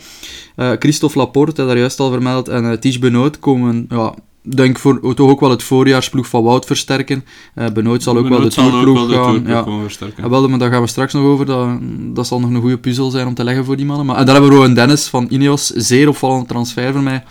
[0.57, 5.31] eh, Christophe Laporte, daar juist al vermeld, en uh, Benoot komen, ja, denk voor toch
[5.31, 7.25] ook wel het voorjaarsploeg van Wout versterken.
[7.55, 9.43] Eh Benoot zal ook wel de Benoot wel de gaan.
[9.47, 9.65] ja.
[9.83, 10.31] versterken.
[10.31, 11.47] Wel, maar daar gaan we straks nog over.
[11.47, 11.69] Dat,
[12.15, 14.07] dat zal nog een goede puzzel zijn om te leggen voor die mannen.
[14.07, 15.67] Maar, en daar hebben we Rowan Dennis van Ineos.
[15.67, 17.23] Zeer opvallende transfer voor mij.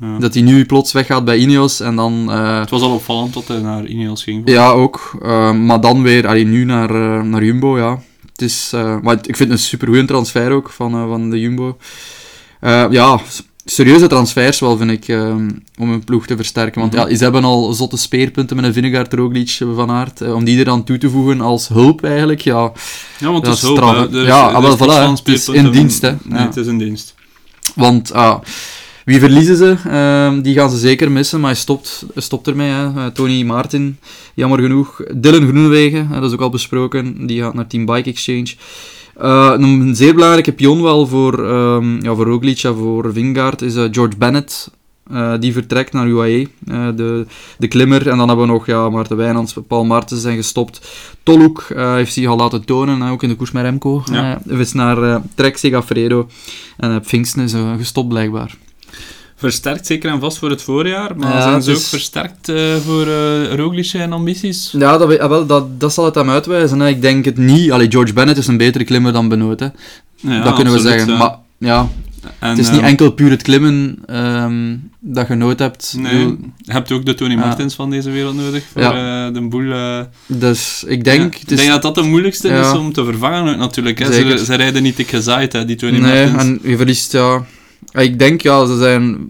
[0.00, 0.18] Ja.
[0.18, 2.30] Dat hij nu plots weggaat bij Ineos en dan...
[2.32, 4.50] eh, Het was al opvallend dat hij naar Ineos ging.
[4.50, 5.18] ja, ook.
[5.22, 8.02] Eh, maar dan weer allee, nu naar, eh, naar Jumbo, ja.
[8.32, 8.70] Het is,
[9.02, 11.76] maar ik vind het een supergoeie transfer ook van, van de Jumbo.
[12.90, 13.20] Ja,
[13.64, 15.16] serieuze transfers wel, vind ik,
[15.78, 16.80] om een ploeg te versterken.
[16.80, 17.08] Want Mhm.
[17.08, 20.32] ja, ze hebben al zotte speerpunten met een Vinegaard, Roglic, Van Aert.
[20.32, 22.72] om die er dan toe te voegen als hulp eigenlijk, ja.
[23.18, 23.78] Ja, want Dat het is hulp,
[24.12, 26.10] Ja, er ah, voilà, Het is in dienst, hè.
[26.10, 26.46] Nee, Ja.
[26.46, 27.14] het is in dienst.
[27.74, 28.38] Want ah,
[29.04, 29.76] wie verliezen ze?
[29.88, 32.70] Ehm, die gaan ze zeker missen, maar hij stopt, stopt ermee.
[32.70, 32.84] Hè.
[32.84, 33.98] Eh, Tony Martin,
[34.34, 35.02] jammer genoeg.
[35.14, 38.54] Dylan Groenewegen, hè, dat is ook al besproken, die gaat naar Team Bike Exchange.
[39.16, 43.76] Eh, een zeer belangrijke pion wel voor, ehm ja, voor Roglic en voor Vingegaard is
[43.76, 44.70] eh, George Bennett.
[45.40, 46.46] Die vertrekt naar UAE,
[46.94, 47.26] de,
[47.58, 48.08] de klimmer.
[48.08, 50.90] En dan hebben we nog ja, Maarten Wijnands, Paul Martens zijn gestopt.
[51.22, 54.02] Tolhoek heeft zich al laten tonen, ook in de koers met Remco.
[54.12, 54.40] Ja.
[54.46, 56.28] Is naar Trek Segafredo.
[56.76, 58.56] En Pfingsten is gestopt blijkbaar.
[59.40, 63.06] Versterkt zeker en vast voor het voorjaar, maar Ja, zijn ze ook versterkt eh, voor
[63.06, 64.70] eh Roglic en ambities?
[64.78, 66.80] Ja, dat, ah, wel, dat, dat zal het hem uitwijzen.
[66.80, 66.88] Hè.
[66.88, 67.72] Ik denk het niet.
[67.72, 69.60] Allee, George Bennett is een betere klimmer dan Benoot.
[69.60, 69.66] Hè.
[70.16, 71.08] Ja, dat kunnen we zeggen.
[71.12, 71.16] ja.
[71.18, 71.88] Maar ja,
[72.38, 75.94] En, het is eh, niet enkel puur het klimmen ehm, dat je nood hebt.
[75.98, 76.26] Nee,
[76.58, 77.34] je hebt ook de Tony.
[77.34, 79.26] Martins van deze wereld nodig voor Ja.
[79.26, 79.72] eh, de boel.
[79.72, 81.34] eh, Dus ik denk...
[81.34, 81.40] ja.
[81.40, 82.60] Ik is, denk dat dat de moeilijkste Ja.
[82.72, 83.98] is om te vervangen natuurlijk.
[83.98, 84.12] Hè.
[84.12, 87.44] Ze, ze rijden niet dik gezaaid, hè, die Tony nee, en je verliest, ja...
[87.92, 89.28] Ik denk, ja, ze zijn...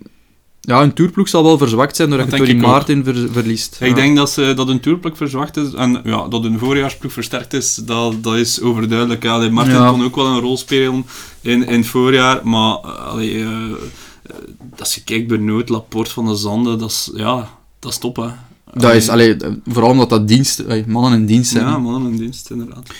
[0.60, 2.58] Ja, een tourploeg zal wel verzwakt zijn doordat Dat je Tony.
[2.60, 3.76] Martin ver- verliest.
[3.80, 7.52] Ik denk dat, ze, dat een tourploeg verzwacht is en ja, dat een voorjaarsploeg versterkt
[7.52, 9.22] is, dat, dat is overduidelijk.
[9.22, 9.90] Ja, Martin Ja.
[9.90, 11.06] kon ook wel een rol spelen
[11.40, 13.48] in, in het voorjaar, maar allee, eh,
[14.78, 18.16] als je kijkt bij Nood, Laporte van de Zanden, dat is, ja, dat is top
[18.16, 18.28] hè.
[18.74, 19.36] Dat is, allee,
[19.66, 21.64] vooral omdat dat dienst, mannen in dienst zijn.
[21.66, 22.90] Ja, mannen in dienst, inderdaad.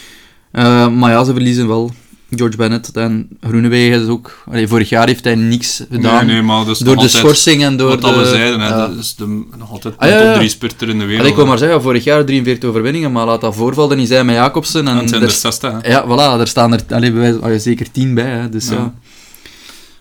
[0.50, 1.90] Eh, maar ja, ze verliezen wel.
[2.30, 4.42] George Bennett en Groenewegen is ook...
[4.50, 6.26] Allee, vorig jaar heeft hij niks gedaan.
[6.26, 8.18] Nee, nee, maar is door de schorsing en door wat de...
[8.18, 8.86] we zeiden, ja.
[8.86, 10.34] dat is de, nog altijd Ah, ja, top.
[10.34, 11.18] 3 spurter in de wereld.
[11.18, 14.08] Allee, ik wil maar zeggen, vorig jaar 43 overwinningen, maar laat dat voorval er niet
[14.08, 14.88] zijn met Jacobsen.
[14.88, 15.88] En En zijn er- er 60, hè.
[15.90, 18.24] Ja, voilà, daar staan er allee, bij wijze- allee, zeker 10 bij.
[18.30, 18.74] Hè, dus ja.
[18.74, 18.94] Ja.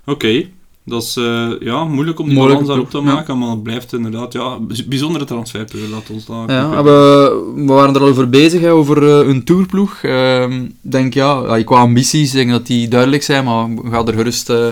[0.05, 0.43] Oké,
[0.89, 3.03] dat is eh, ja, moeilijk om die balans daarop te ja.
[3.03, 6.51] maken, maar het blijft inderdaad ja, bij- bijzondere transferperiode, laat ons daar...
[6.51, 10.03] Ja, we, we waren er al over bezig, hè, over eh, een tourploeg.
[10.03, 14.49] Ik denk, ja, qua ambities, denk dat die duidelijk zijn, maar ga er gerust...
[14.49, 14.67] eh,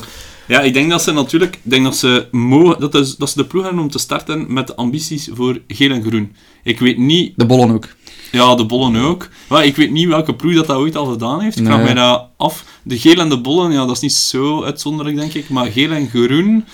[0.48, 3.46] Ja, ik denk dat ze natuurlijk, denk dat ze mogen, dat, is, dat ze de
[3.46, 6.32] ploeg hebben om te starten met de ambities voor geel en groen.
[6.64, 7.88] Ik weet niet, de bollen ook.
[8.32, 11.42] Ja, de bollen ook, maar ik weet niet welke ploeg dat, dat ooit al gedaan
[11.42, 11.58] heeft.
[11.60, 11.86] Ik vraag Nee.
[11.86, 12.66] mij dat af.
[12.84, 15.92] De geel en de bollen, ja, dat is niet zo uitzonderlijk, denk ik, maar geel
[15.92, 16.66] en groen,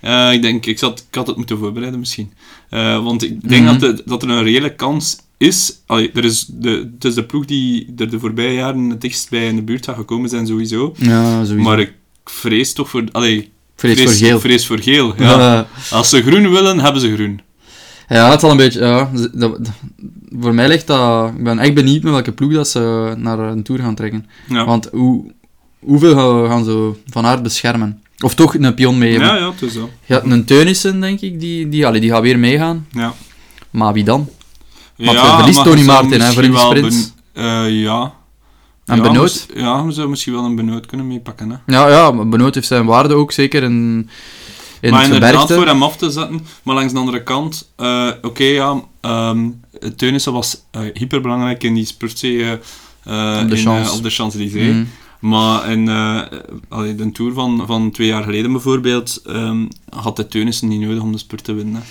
[0.00, 2.32] eh, ik denk, ik, zat, ik had het moeten voorbereiden misschien.
[2.70, 3.78] Eh, want ik denk Mhm.
[3.78, 7.24] dat, de- dat er een reële kans is, allee, er is de, het is de
[7.24, 10.46] ploeg die er de voorbije jaren het dichtst bij in de buurt gaat gekomen zijn,
[10.46, 10.94] sowieso.
[10.98, 11.68] Ja, sowieso.
[11.68, 11.92] Maar ik
[12.24, 14.40] vrees toch voor, allee, Vrees voor geel.
[14.40, 15.66] Vrees voor geel, ja.
[15.90, 17.40] Als ze groen willen, hebben ze groen.
[18.08, 18.80] ja, het zal een beetje...
[18.80, 19.58] Ja, dat-
[20.40, 21.30] voor mij ligt dat...
[21.36, 24.26] Ik ben echt benieuwd met welke ploeg dat ze naar een tour gaan trekken.
[24.48, 24.64] Ja.
[24.64, 25.32] Want hoe...
[25.78, 28.02] hoeveel gaan, ze Van Aert beschermen?
[28.20, 29.12] Of toch een pion mee?
[29.12, 29.90] Ja, ja, het is zo.
[30.06, 32.86] Een Teunissen, denk ik, die, die, allee, die gaat weer meegaan.
[32.90, 33.14] Ja.
[33.70, 34.28] Maar wie dan?
[34.96, 37.12] Want ja, verliest Tony Martin, hè, voor in wel sprints.
[37.32, 38.12] ben- eh, ja.
[38.84, 39.46] En ja, Benoot?
[39.54, 41.50] Ja, we zouden misschien wel een benoot kunnen meepakken.
[41.50, 41.56] Hè.
[41.74, 44.08] Ja, ja, Benoot heeft zijn waarde ook, zeker in,
[44.80, 46.46] in maar het inderdaad, voor hem af te zetten.
[46.62, 49.48] Maar langs de andere kant, eh, oké, ja, ehm
[49.96, 52.50] Teunissen was eh, hyperbelangrijk in die spurtzee eh,
[53.42, 54.72] Op de in, eh, op de Champs-Élysées.
[54.74, 54.84] Mhm.
[55.20, 56.20] Maar in eh,
[56.68, 59.56] allee, de Tour van, van twee jaar geleden bijvoorbeeld, ehm,
[59.90, 61.82] had de Teunissen niet nodig om de spurt te winnen.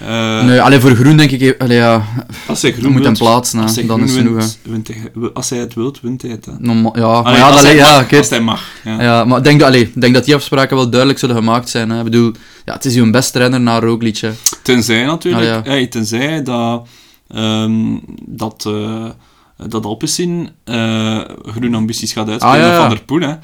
[0.00, 2.04] Eh, Nee, alleen voor groen denk ik, allee, ja,
[2.46, 4.36] Als hij groen moet hem plaatsen, als hij dan is het genoeg.
[4.36, 6.44] wint, wint hij- als hij het wilt, wint hij het.
[6.46, 6.52] hè.
[6.58, 8.68] Norma- ja, maar Allee, ja, als, dat, hij ja, mag, als hij mag.
[8.84, 9.02] Ja.
[9.02, 11.90] Ja, maar ik denk, allee, denk dat die afspraken wel duidelijk zullen gemaakt zijn.
[11.90, 11.98] Hè.
[11.98, 12.32] Ik bedoel,
[12.64, 14.16] ja, het is uw beste renner na Roglic.
[14.18, 14.30] Hè.
[14.62, 15.60] Tenzij natuurlijk, ja.
[15.64, 16.86] hey, tenzij dat,
[17.34, 19.04] ehm, dat, eh
[19.66, 22.80] dat Alpecin eh groene ambities gaat uitspelen Ah, ja, ja.
[22.80, 23.20] Van der Poel.
[23.20, 23.34] Hè.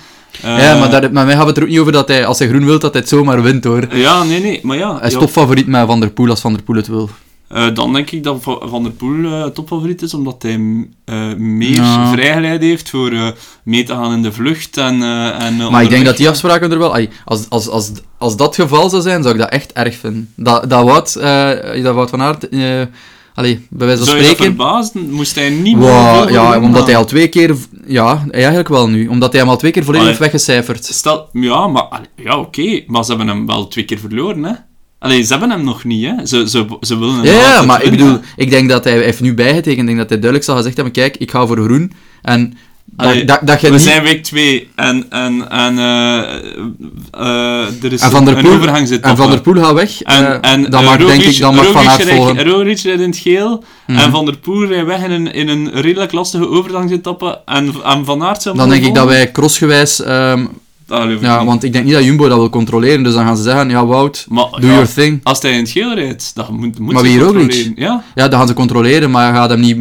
[0.42, 2.38] Eh, ja, maar, daar, maar mij gaat het er ook niet over dat hij, als
[2.38, 3.96] hij groen wil, dat hij het zomaar wint, hoor.
[3.96, 4.96] Ja, nee, nee, maar ja.
[4.99, 7.11] Hij is ja, topfavoriet met Van der Poel als Van der Poel het wil.
[7.49, 11.35] eh, dan denk ik dat Va- Van der Poel eh, topfavoriet is, omdat hij eh,
[11.37, 12.12] meer Ja.
[12.12, 13.27] vrijgeleid heeft voor eh,
[13.62, 14.77] mee te gaan in de vlucht.
[14.77, 16.94] En, eh, en, eh, Maar ik denk dat die afspraken er wel...
[17.25, 20.33] Als, als, als, als dat geval zou zijn, zou ik dat echt erg vinden.
[20.37, 22.49] Dat, dat Wout, eh, dat Wout van Aert...
[23.37, 24.44] allee, bij wijze van Zou spreken...
[24.44, 25.11] verbazen?
[25.11, 27.55] Moest hij niet Wow, meer ja, omdat hij al twee keer...
[27.87, 29.07] Ja, eigenlijk wel nu.
[29.09, 30.18] Omdat hij hem al twee keer volledig Allee.
[30.20, 30.85] heeft weggecijferd.
[30.85, 34.53] Stel, ja, maar ja, oké, maar ze hebben hem wel twee keer verloren, hè?
[34.99, 36.27] Allee, ze hebben hem nog niet, hè?
[36.27, 39.20] Ze, ze, ze willen hem Ja, maar ik bedoel, ik denk dat hij, hij heeft
[39.20, 39.79] nu bijgetekend.
[39.81, 41.92] Ik denk dat hij duidelijk zal gezegd hebben, kijk, ik ga voor groen.
[42.22, 42.55] En
[42.96, 46.18] Allee, dat, dat je We zijn week 2 en, en, en eh,
[47.12, 50.02] eh, er is En Van der een overgang zit en Van der Poel gaat weg.
[50.02, 52.44] En, eh, en dan mag, denk Roglic- ik, dan mag Van Roglic Aert rijdt- volgen.
[52.48, 53.98] Roglic rijdt in het geel Mhm.
[53.98, 58.04] en Van der Poel rijdt weg in een, in een redelijk lastige overgangsetappe en, en
[58.04, 60.00] Van Aert Dan denk ik dat wij crossgewijs...
[60.00, 63.02] ik ja, want ik denk niet dat Jumbo dat wil controleren.
[63.02, 65.20] Dus dan gaan ze zeggen, ja, Wout, Maar, do ja, your thing.
[65.22, 67.40] Als hij in het geel rijdt, dan moet, moet Maar ze wie, Roglic?
[67.40, 67.72] controleren.
[67.76, 69.76] Ja, Ja, dan gaan ze controleren, maar je gaat hem niet...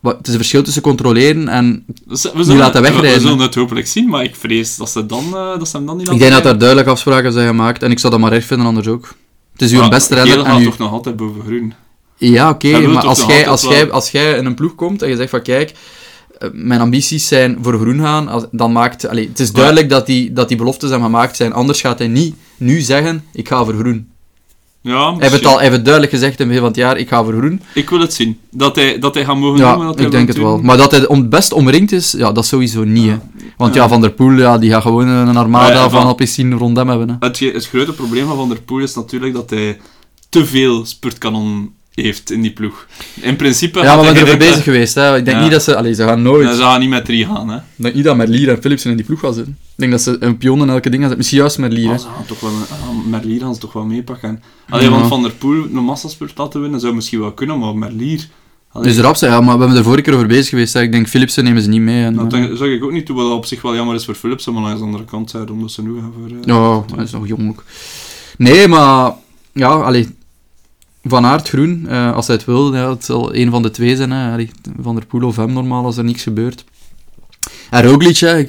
[0.00, 1.84] Wat- Het is een verschil tussen controleren en...
[2.06, 3.20] Dus we zullen, laten we- wegrijden.
[3.22, 5.86] We zullen het hopelijk zien, maar ik vrees dat ze, dan, eh, dat ze hem
[5.86, 7.82] dan niet Ik denk dat er duidelijk afspraken zijn gemaakt.
[7.82, 9.14] En ik zou dat maar erg vinden, anders ook.
[9.52, 10.16] Het is uw beste.
[10.16, 10.64] Geel En gaat u...
[10.64, 11.74] toch nog altijd boven groen.
[12.16, 15.16] Ja, oké, maar als jij, als, jij, als jij in een ploeg komt en je
[15.16, 15.72] zegt van kijk,
[16.38, 19.08] eh, mijn ambities zijn voor groen gaan, dan maakt...
[19.08, 22.08] Allee, het is duidelijk dat die, dat die beloftes zijn gemaakt zijn, anders gaat hij
[22.08, 24.08] niet nu zeggen, ik ga voor groen.
[24.82, 27.08] Ja, Hij heeft het, al, het duidelijk gezegd in het begin van het jaar, ik
[27.08, 27.60] ga voor groen.
[27.74, 28.38] Ik wil het zien.
[28.50, 30.44] Dat hij, dat hij gaat mogen Ja, hij ik denk het doen.
[30.44, 30.58] wel.
[30.60, 33.08] Maar dat hij om, best omringd is, ja, dat sowieso niet.
[33.10, 33.16] Hè.
[33.56, 33.88] Want ja, Ja.
[33.88, 36.76] Van der Poel, ja, die gaat gewoon een armada Ja, ja, van van- Alpecin rond
[36.76, 37.08] hem hebben.
[37.08, 37.14] Hè.
[37.26, 39.80] Het, het grote probleem van Van der Poel is natuurlijk dat hij
[40.28, 42.86] te veel spurtkanon heeft in die ploeg.
[43.20, 44.94] In principe Ja, maar we zijn er bezig geweest.
[44.94, 45.16] Hè.
[45.16, 45.42] Ik denk Ja.
[45.42, 45.76] niet dat ze...
[45.76, 46.48] Allee, ze gaan nooit...
[46.48, 47.56] Ja, ze gaan niet met drie gaan, hè.
[47.56, 49.52] Ik denk niet dat Merlier en Philipsen in die ploeg gaan zitten.
[49.62, 51.16] Ik denk dat ze een pion in elke ding gaan zetten.
[51.18, 51.82] Misschien juist Merlier.
[51.84, 51.88] hè.
[51.90, 52.50] Maar ze gaan toch wel...
[52.50, 54.42] Uh, Merlier gaan ze toch wel meepakken.
[54.68, 54.90] Alleen, Ja.
[54.90, 58.26] want Van der Poel een massaspurt laten winnen zou misschien wel kunnen, maar Merlier...
[58.72, 60.72] allee, Dus erop zijn, ja, maar we hebben er vorige keer over bezig geweest.
[60.74, 60.80] Hè.
[60.82, 62.04] Ik denk, Philipsen nemen ze niet mee.
[62.04, 64.04] En, dat eh, denk- zeg ik ook niet toe, wat op zich wel jammer is
[64.04, 66.28] voor Philipsen, maar langs de andere kant zijn omdat ze nu gaan voor...
[66.30, 67.64] eh, ja, hij is nog jong ook.
[68.36, 69.12] Nee, maar...
[69.52, 70.18] Ja, allee...
[71.02, 73.96] Van Aert Groen, eh, als hij het wil, ja, het zal een van de twee
[73.96, 74.10] zijn.
[74.10, 74.46] Hè.
[74.80, 76.64] Van der Poel of hem normaal, als er niks gebeurt.
[77.70, 78.48] En Roglic, hè, hij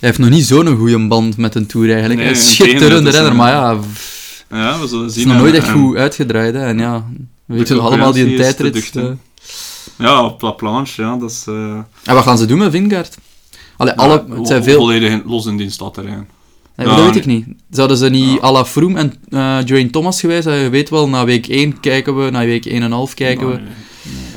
[0.00, 2.20] heeft nog niet zo'n goede band met een Tour eigenlijk.
[2.20, 3.74] Nee, een schitterende renner, een- maar ja...
[3.74, 5.20] pff, Ja, we zullen zien.
[5.20, 6.54] is nog nooit echt goed uitgedraaid.
[6.54, 6.64] Hè.
[6.66, 7.04] En ja,
[7.44, 8.96] we weten nog allemaal die te tijdrit.
[8.96, 9.04] eh.
[9.98, 11.44] Ja, op La Planche, ja, dat is...
[11.48, 11.54] eh,
[12.04, 13.16] En wat gaan ze doen met Vingegaard?
[13.76, 14.76] Allee, alle, het zijn veel...
[14.78, 16.16] Volledig los in die stadterrein.
[16.16, 16.26] Nee,
[16.76, 17.12] Dat weet nee.
[17.14, 17.46] ik niet.
[17.70, 18.38] Zouden ze niet Ja.
[18.48, 20.62] à la Froome en eh Geraint Thomas geweest zijn?
[20.62, 23.54] Je weet wel, na week 1 kijken we, na week 1,5 kijken we.
[23.54, 23.62] Nee.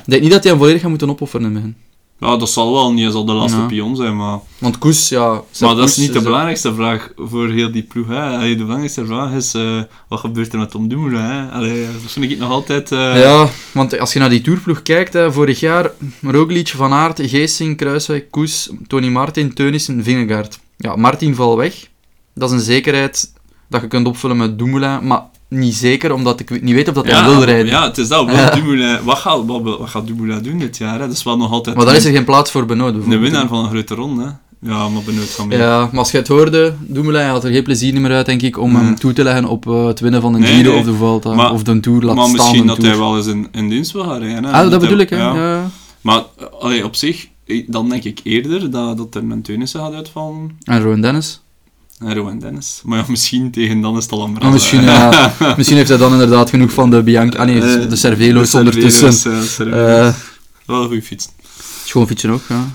[0.05, 1.75] Ik denk niet dat hij hem volledig gaat moeten opofferen.
[2.19, 3.65] Ja, dat zal wel niet, hij zal de laatste Ja.
[3.65, 4.39] pion zijn, maar...
[4.57, 5.41] Want Koes, ja...
[5.59, 8.07] Maar dat is niet de eh, belangrijkste vraag voor heel die ploeg.
[8.07, 8.19] Hè.
[8.29, 11.19] Allee, de belangrijkste vraag is, eh, wat gebeurt er met Tom Dumoulin?
[11.19, 11.49] Hè?
[11.51, 12.91] Allee, dat vind ik nog altijd...
[12.91, 17.19] eh, Ja, want als je naar die tourploeg kijkt, hè, vorig jaar Roglic, Van Aert,
[17.23, 20.59] Geesing, Kruiswijk, Koes, Tony Martin, Teunissen, Vingegaard.
[20.77, 21.87] Ja, Martin valt weg.
[22.35, 23.33] Dat is een zekerheid
[23.69, 27.05] dat je kunt opvullen met Dumoulin, maar niet zeker, omdat ik niet weet of dat
[27.05, 27.65] hij wil rijden.
[27.65, 28.29] Ja, het is dat.
[28.31, 28.49] Ja.
[28.49, 30.93] Dumoulin, wat, gaat, wat, wat gaat Dumoulin doen dit jaar?
[30.99, 31.07] Hè?
[31.07, 33.47] Dat is wel nog altijd Maar dan is er geen plaats voor Benoot, de winnaar
[33.47, 34.23] van een grote ronde.
[34.23, 34.29] Hè?
[34.71, 35.57] Ja, maar benieuwd van mij.
[35.57, 38.57] Ja, maar als je het hoorde, Dumoulin had er geen plezier meer uit, denk ik,
[38.57, 40.79] om hem toe te leggen op eh, het winnen van een Nee, Giro nee.
[40.79, 42.89] of de Vuelta, Maar- of de Tour, laat maar staan misschien dat Tour.
[42.91, 44.43] hij wel eens in, in dienst wil gaan rijden.
[44.43, 44.51] Hè?
[44.51, 45.17] Ah, dat bedoel ik, hè.
[45.17, 45.35] ja.
[45.35, 45.69] Ja.
[46.01, 49.79] Maar eh, allee, op zich, ik- dan denk ik eerder dat, dat er een Teunissen
[49.79, 50.57] gaat uitvallen.
[50.63, 51.41] En Rowan Dennis.
[52.05, 52.81] En Rowan Dennis.
[52.85, 56.11] Maar ja, misschien tegen dan is het al een misschien, ja, misschien heeft hij dan
[56.11, 57.39] inderdaad genoeg van de Bianca...
[57.39, 59.31] Ah nee, Eh, de Cervelo's ondertussen.
[59.67, 60.13] Uh, Eh
[60.65, 61.29] wel een goede fiets.
[61.85, 62.65] schoon fietsen ook, ja.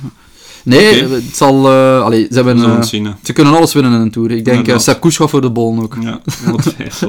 [0.65, 1.71] Nee, het zal...
[1.71, 4.31] eh allee, ze, hebben, eh, zien, ze kunnen alles winnen in een Tour.
[4.31, 4.83] Ik denk uh, Inderdaad.
[4.83, 5.97] Sepp Koes gaat voor de bollen ook.
[6.01, 6.55] Ja, ja.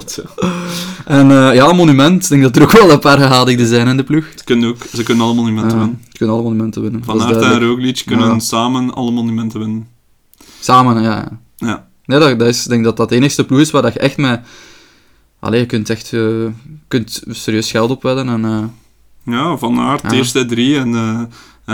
[1.05, 2.23] En eh, ja, monument.
[2.23, 4.25] Ik denk dat er ook wel een paar gehadigden zijn in de ploeg.
[4.35, 5.99] Ze kunnen ook, ze kunnen alle monumenten Ja, winnen.
[6.11, 7.03] ze kunnen alle monumenten winnen.
[7.03, 7.59] Van Aert en.
[7.59, 8.39] Roglic kunnen Ja.
[8.39, 9.87] samen alle monumenten winnen.
[10.59, 11.31] Samen, ja.
[11.57, 11.89] ja.
[12.05, 13.99] Nee, dat, dat is, ik denk dat dat de enigste ploeg is waar dat je
[13.99, 14.41] echt met...
[15.39, 16.45] Allee, je kunt echt eh,
[16.87, 18.45] kunt serieus geld opwedden en...
[18.45, 21.21] eh, Ja, Van Aert, de eerste drie en, eh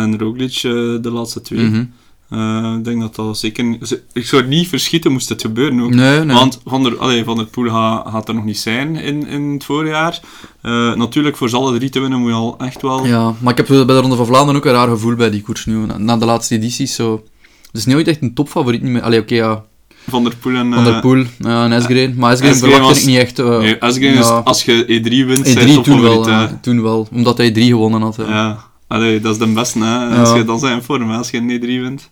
[0.01, 0.61] en Roglic
[1.01, 1.59] de laatste twee.
[1.69, 1.85] mhm.
[2.77, 3.77] Ik denk dat dat zeker...
[3.81, 5.89] ze- Ik zou niet verschieten moest het gebeuren ook.
[5.93, 6.35] Nee, nee.
[6.35, 9.41] Want Van der, allee, van der Poel gaat, gaat er nog niet zijn in, in
[9.53, 10.19] het voorjaar.
[10.95, 13.05] Natuurlijk, voor ze alle drie te winnen moet je al echt wel...
[13.05, 15.41] Ja, maar ik heb bij de Ronde van Vlaanderen ook een raar gevoel bij die
[15.41, 15.85] koers nu.
[15.97, 17.23] Na, de laatste edities zo...
[17.65, 19.01] Het is niet ooit echt een topfavoriet niet meer.
[19.01, 19.65] Allee, oké, ja.
[20.10, 20.74] Van der Poel en...
[20.74, 22.13] Van der eh, Poel ja, en Esgreen.
[22.17, 23.39] Maar Esgreen was- ik niet echt...
[23.39, 27.08] eh, nee, Asgreen is, als je E3 wint, E3 zijn toen wel, ja, toen wel.
[27.12, 28.15] Omdat hij drie gewonnen had.
[28.15, 28.26] Ja.
[28.30, 30.17] Ja, Allee, dat is de beste, hè.
[30.20, 32.10] Als je dan zijn vorm, als je een E3 wint.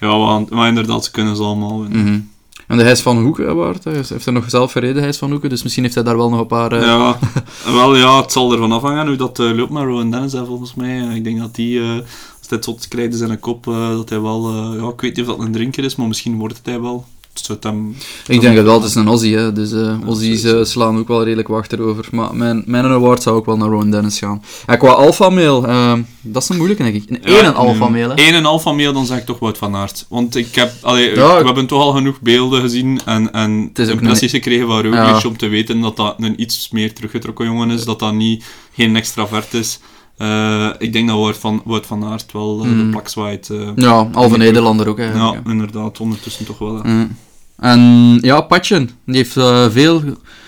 [0.00, 2.04] Ja, want, maar inderdaad, ze kunnen ze allemaal winnen.
[2.04, 2.20] Mhm.
[2.66, 5.62] En de Hijs van Hoeken, Bart, hij heeft er nog zelf gereden, van Hoeken, dus
[5.62, 6.72] misschien heeft hij daar wel nog een paar...
[6.72, 7.18] eh, Ja,
[7.72, 10.74] wel ja, het zal ervan afhangen hoe dat eh, loopt met Rowan Dennis, hè, volgens
[10.74, 11.00] mij.
[11.08, 13.88] Eh, Ik denk dat die, eh, als hij het zot krijgt in zijn kop, eh,
[13.88, 14.48] dat hij wel...
[14.48, 16.80] eh, ja, ik weet niet of dat een drinker is, maar misschien wordt het hij
[16.80, 17.04] wel.
[17.34, 17.96] Het hem...
[18.26, 21.48] Ik denk het wel, het is een Aussie, hè, dus eh, slaan ook wel redelijk
[21.48, 22.08] achterover.
[22.10, 24.42] Maar mijn, mijn award zou ook wel naar Rowan Dennis gaan.
[24.66, 27.10] En qua alpha mail, ehm, dat is een moeilijke, denk ik.
[27.10, 28.14] Een Ja, één alpha mail, hè.
[28.28, 30.06] Eén en alpha mail, dan zeg ik toch Wout van Aert.
[30.08, 33.88] Want ik heb, allee, Ja, we hebben toch al genoeg beelden gezien en, en is
[33.88, 35.28] ook impressies gekregen van Roglic Ja.
[35.28, 38.44] om te weten dat dat een iets meer teruggetrokken jongen is, dat dat niet,
[38.74, 39.78] geen extravert is.
[40.16, 42.90] Eh, ik denk dat Wout van, Wout van Aert wel eh, de Mm.
[42.90, 43.50] plak zwaait.
[43.50, 43.68] eh.
[43.76, 45.32] Ja, halve Nederlander ook, eigenlijk.
[45.44, 46.76] ja, inderdaad, ondertussen toch wel.
[46.76, 46.82] ja.
[46.84, 47.16] Mm.
[47.58, 47.80] En
[48.20, 49.32] ja, Patjen, die heeft
[49.72, 50.02] veel,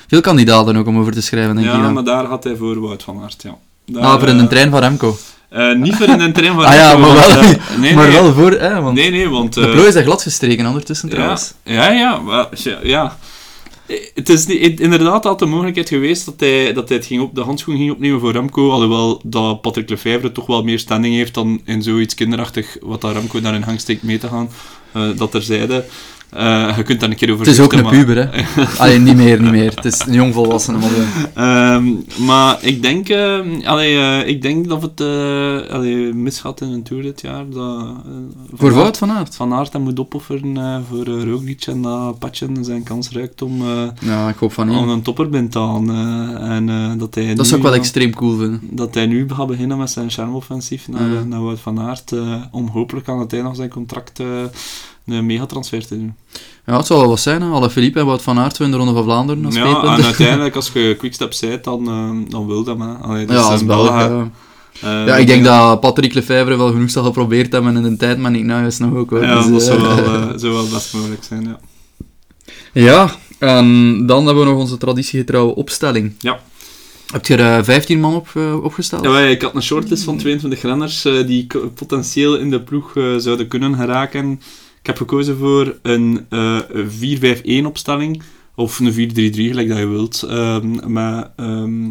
[0.06, 1.72] veel kandidaten ook om over te schrijven, denk ik.
[1.72, 3.56] Ja, maar daar had hij voor Wout van Aert, ja.
[3.86, 5.16] Daar, Ah, voor in de trein van Remco.
[5.76, 7.42] niet voor in de trein van Ah ja, maar wel,
[7.78, 9.54] nee, maar nee, wel voor, hè, want Nee, nee, want...
[9.54, 11.54] de plooi is glad gestreken ondertussen Ja, trouwens.
[11.64, 12.20] ja, ja,
[12.54, 13.16] ja, ja.
[14.14, 17.40] Het is inderdaad altijd de mogelijkheid geweest dat hij, dat hij het ging op, de
[17.40, 21.60] handschoen ging opnemen voor Remco, alhoewel dat Patrick Lefevre toch wel meer standing heeft dan
[21.64, 24.50] in zoiets kinderachtig wat dat Remco daar in hang steekt mee te gaan.
[24.92, 25.84] Eh, dat terzijde.
[26.30, 28.44] Eh je kunt daar een keer over Het is ook een puber, hè.
[28.82, 29.72] Alleen niet meer, niet meer.
[29.74, 30.78] Het is een jongvolwassene.
[31.34, 31.84] Eh, Ehm,
[32.18, 33.10] maar ik denk,
[33.64, 35.00] allee, eh, ik denk dat het
[35.70, 37.48] allee, misgaat in een Tour dit jaar.
[37.50, 37.86] Dat,
[38.52, 39.36] voor Wout van Aert.
[39.36, 43.62] Van Aert moet opofferen voor uh, Roglic en dat Patjen zijn kans ruikt om,
[44.00, 46.40] Ja, ik hoop van om een topperbind te halen.
[46.40, 48.60] en dat hij Dat nu, zou ik wel extreem cool vinden.
[48.70, 52.12] dat hij nu gaat beginnen met zijn charme-offensief naar, naar Wout van Aert,
[52.50, 54.20] om hopelijk aan het einde van zijn contract
[55.06, 56.14] een megatransfer te doen.
[56.66, 57.42] Ja, het zal wel wat zijn.
[57.42, 60.54] Alle Philippe en Wout van Aert winnen de Ronde van Vlaanderen als Ja, en uiteindelijk,
[60.56, 63.00] als je quickstep zijt, dan, eh, dan wil dat, man.
[63.02, 63.88] Allee, dat Ja, is als Belg.
[63.88, 64.30] Belg, ja.
[64.80, 68.18] eh, Ja, ik denk dat Patrick Lefevre wel genoeg zal geprobeerd hebben in de tijd,
[68.18, 69.10] maar niet nou is nog ook.
[69.10, 69.22] Hoor.
[69.22, 71.58] Ja, Dus, dat zou eh, wel, eh, zou wel best mogelijk zijn, ja.
[72.72, 76.12] Ja, en dan hebben we nog onze traditiegetrouwe opstelling.
[76.18, 76.40] Ja.
[77.12, 79.04] Heb je er eh, 15 man op, eh, opgesteld?
[79.04, 83.04] Ja, ik had een shortlist van 22 renners eh, die potentieel in de ploeg eh,
[83.16, 84.40] zouden kunnen geraken.
[84.86, 86.60] Ik heb gekozen voor een eh
[87.62, 88.22] 4-5-1 opstelling,
[88.54, 88.96] of een 4-3-3,
[89.48, 91.90] gelijk dat je wilt, ehm, met ehm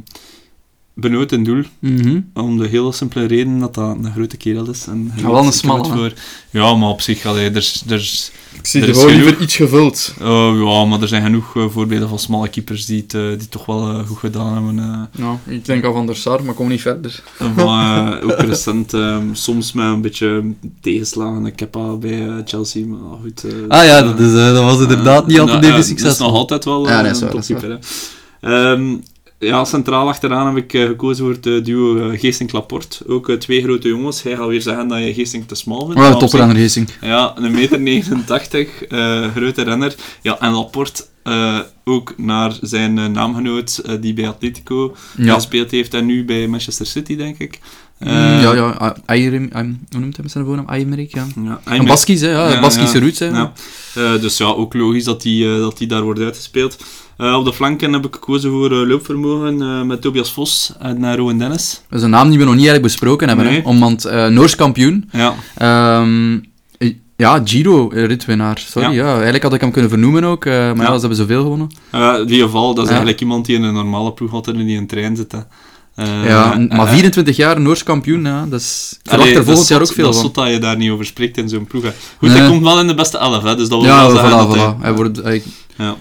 [0.98, 1.64] Benoot in doel.
[1.80, 2.20] Mhm.
[2.34, 4.86] Om de hele simpele reden dat dat een grote kerel is.
[4.88, 6.14] En Ja, wel een smalle, voor.
[6.50, 7.84] Ja, maar op zich, allee, er is...
[7.88, 9.26] Er is Ik zie Er is gewoon genoeg.
[9.26, 10.14] liever iets gevuld.
[10.22, 13.50] oh, ja, maar er zijn genoeg eh, voorbeelden van smalle keepers die het, eh, die
[13.50, 14.80] toch wel eh, goed gedaan hebben.
[14.80, 15.24] eh.
[15.24, 17.24] Ja, ik denk al van der Sar, maar kom niet verder.
[17.56, 20.44] Maar eh, ook recent, ehm, soms met een beetje
[20.82, 21.46] tegenslagen.
[21.46, 23.44] Ik heb al bij Chelsea, maar goed.
[23.44, 26.18] eh, Ah ja, dat, is, eh, dat was inderdaad niet altijd even eh, Dat is
[26.20, 27.80] nog altijd wel Ja, een topkeeper.
[29.40, 33.08] Ja, centraal achteraan heb ik eh, gekozen voor het eh, duo uh, Geesink-Laporte.
[33.08, 34.24] Ook eh, twee grote jongens.
[34.24, 36.02] Hij gaat weer zeggen dat je Geesink te smal vindt.
[36.02, 36.90] Oh, op toprenner Geesink.
[37.02, 39.96] Ja, een meter 89, eh, grote renner.
[40.22, 45.34] Ja, en Laporte eh, ook naar zijn eh, naamgenoot eh, die bij Atletico Ja.
[45.34, 47.60] gespeeld heeft en nu bij Manchester City, denk ik.
[48.00, 49.50] Mm, Eh, ja, ja, Ayrim,
[49.90, 50.66] hoe noemt hij zijn voornaam?
[50.68, 51.26] Aymerik, ja.
[51.86, 53.04] Baskisch, hè, ja, Ja, Baskische ja.
[53.04, 53.26] roots, hè.
[53.28, 53.54] Ja.
[53.96, 56.78] Eh, dus ja, ook logisch dat die, eh, dat die daar wordt uitgespeeld.
[57.18, 61.16] Eh, op de flanken heb ik gekozen voor eh, loopvermogen eh, met Tobias Vos en
[61.16, 61.82] Rowan Dennis.
[61.90, 63.62] Dat is een naam die we nog niet eigenlijk besproken hebben, Nee.
[63.62, 63.68] hè.
[63.68, 66.38] Omdat Noors kampioen, Ja, Ehm,
[67.18, 68.64] ja, Giro-ritwinnaar.
[68.70, 68.94] Sorry, ja.
[69.06, 69.14] Ja.
[69.14, 70.94] Eigenlijk had ik hem kunnen vernoemen ook, maar ja, Ja.
[70.94, 71.70] ze hebben zoveel gewonnen.
[71.92, 74.68] In ieder geval, dat is eigenlijk iemand die in een normale ploeg had en die
[74.68, 75.32] in een trein zit.
[75.32, 75.40] hè.
[76.28, 79.00] Ja, maar eh, 24 jaar Noors kampioen, ja, dat is...
[79.04, 80.26] Verwacht er dat volgend jaar ook veel Dat is van.
[80.30, 81.84] zot dat je daar niet over spreekt in zo'n ploeg.
[81.84, 81.92] hè.
[82.18, 82.38] Goed, Nee.
[82.38, 84.38] hij komt wel in de beste elf, hè, dus dat wil Ja, wel voilà, zeggen
[84.38, 84.60] dat voilà.
[84.60, 85.44] hij- Hij wordt, hij-
[85.78, 85.96] Ja.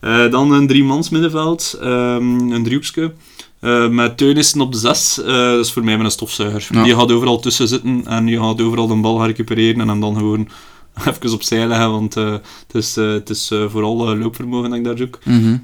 [0.00, 3.12] Eh, dan een driemans middenveld, ehm, een driehoekske.
[3.60, 6.76] Eh, met Teunissen op de zes, eh, dat is voor mij met een stofzuiger.
[6.76, 6.82] Ja.
[6.82, 10.00] Die gaat overal tussen zitten en je gaat overal de bal gaan recupereren en hem
[10.00, 10.48] dan gewoon
[11.06, 12.42] even opzij leggen, want het
[12.72, 15.18] is, het is vooral loopvermogen dat ik daar zoek.
[15.24, 15.58] Mhm.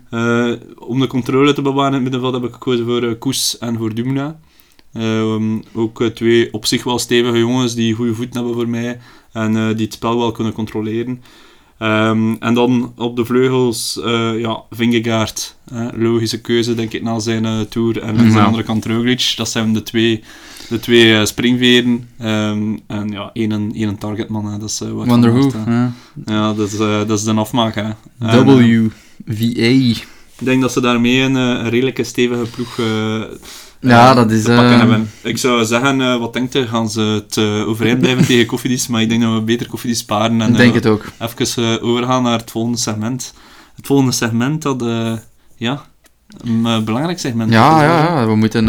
[0.79, 3.95] Om de controle te bewaren in het middenveld heb ik gekozen voor Koes en voor
[3.95, 4.39] Dumna.
[4.93, 8.99] Ehm, ook twee op zich wel stevige jongens die goede voeten hebben voor mij
[9.33, 11.23] en die het spel wel kunnen controleren.
[11.79, 15.57] Ehm, en dan op de vleugels, eh ja, Vingegaard.
[15.73, 18.01] hè, logische keuze, denk ik, na zijn eh, tour.
[18.03, 18.45] En aan de Ja.
[18.45, 19.33] andere kant Roglic.
[19.37, 20.23] Dat zijn de twee,
[20.69, 22.09] de twee eh, springveren.
[22.19, 25.51] Ehm, en ja, één, één targetman, hè, dat is wat Wonder Who.
[25.67, 25.93] Ja.
[26.27, 27.75] Ja, dat is, dat is de afmaak.
[27.75, 27.83] Hè.
[27.83, 28.81] En, eh,
[29.25, 29.69] WVA.
[30.39, 32.79] ik denk dat ze daarmee een, een redelijke stevige ploeg
[33.85, 34.99] Ja, eh, dat is, eh.
[35.23, 36.67] Ik zou zeggen, eh, wat denkt u?
[36.67, 38.87] Gaan ze het eh, overeind blijven tegen Koffiedis?
[38.87, 41.05] Maar ik denk dat we beter Koffiedis sparen en Ik denk het ook.
[41.19, 43.35] even overgaan naar het volgende segment.
[43.77, 44.85] Het volgende segment, dat
[45.57, 45.83] ja,
[46.45, 48.67] een belangrijk segment Ja, ja, ja, we moeten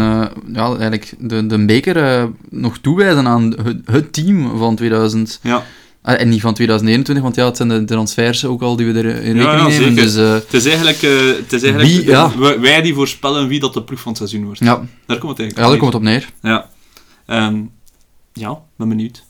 [0.52, 5.40] ja, eigenlijk de, de beker nog toewijzen aan het, het team van 2000.
[5.42, 5.62] Ja,
[6.06, 8.98] Ah, en niet van 2021, want ja, het zijn de transfers ook al die we
[8.98, 9.94] er in Ja, rekening ja, nemen.
[9.94, 12.38] Dus eh, het is eigenlijk, eh, het is eigenlijk Wie- ja.
[12.38, 14.58] wij- wij die voorspellen wie dat de ploeg van het seizoen wordt.
[14.58, 14.74] ja,
[15.06, 16.28] Daar komt het eigenlijk ja, daar komt het op neer.
[16.42, 16.70] Ja.
[17.26, 17.56] Ehm,
[18.32, 19.24] ja, ben benieuwd.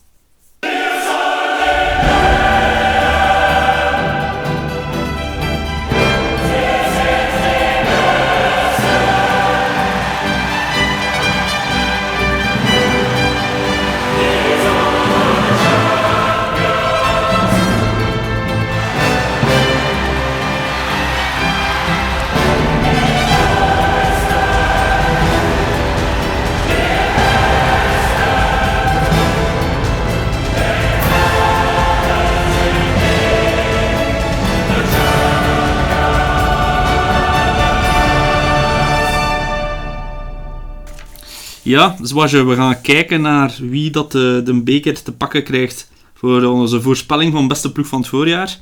[41.66, 45.90] Ja, zoals je, we gaan kijken naar wie dat de, de beker te pakken krijgt
[46.14, 48.60] voor onze voorspelling van beste ploeg van het voorjaar.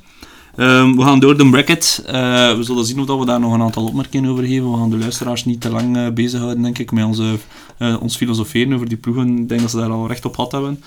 [0.55, 2.03] Ehm, we gaan door de bracket.
[2.05, 2.13] Eh,
[2.57, 4.71] we zullen zien of dat we daar nog een aantal opmerkingen over geven.
[4.71, 7.35] We gaan de luisteraars niet te lang eh, bezighouden, denk ik, met onze,
[7.77, 9.37] eh, ons filosoferen over die ploegen.
[9.37, 10.79] Ik denk dat ze daar al recht op gehad hebben.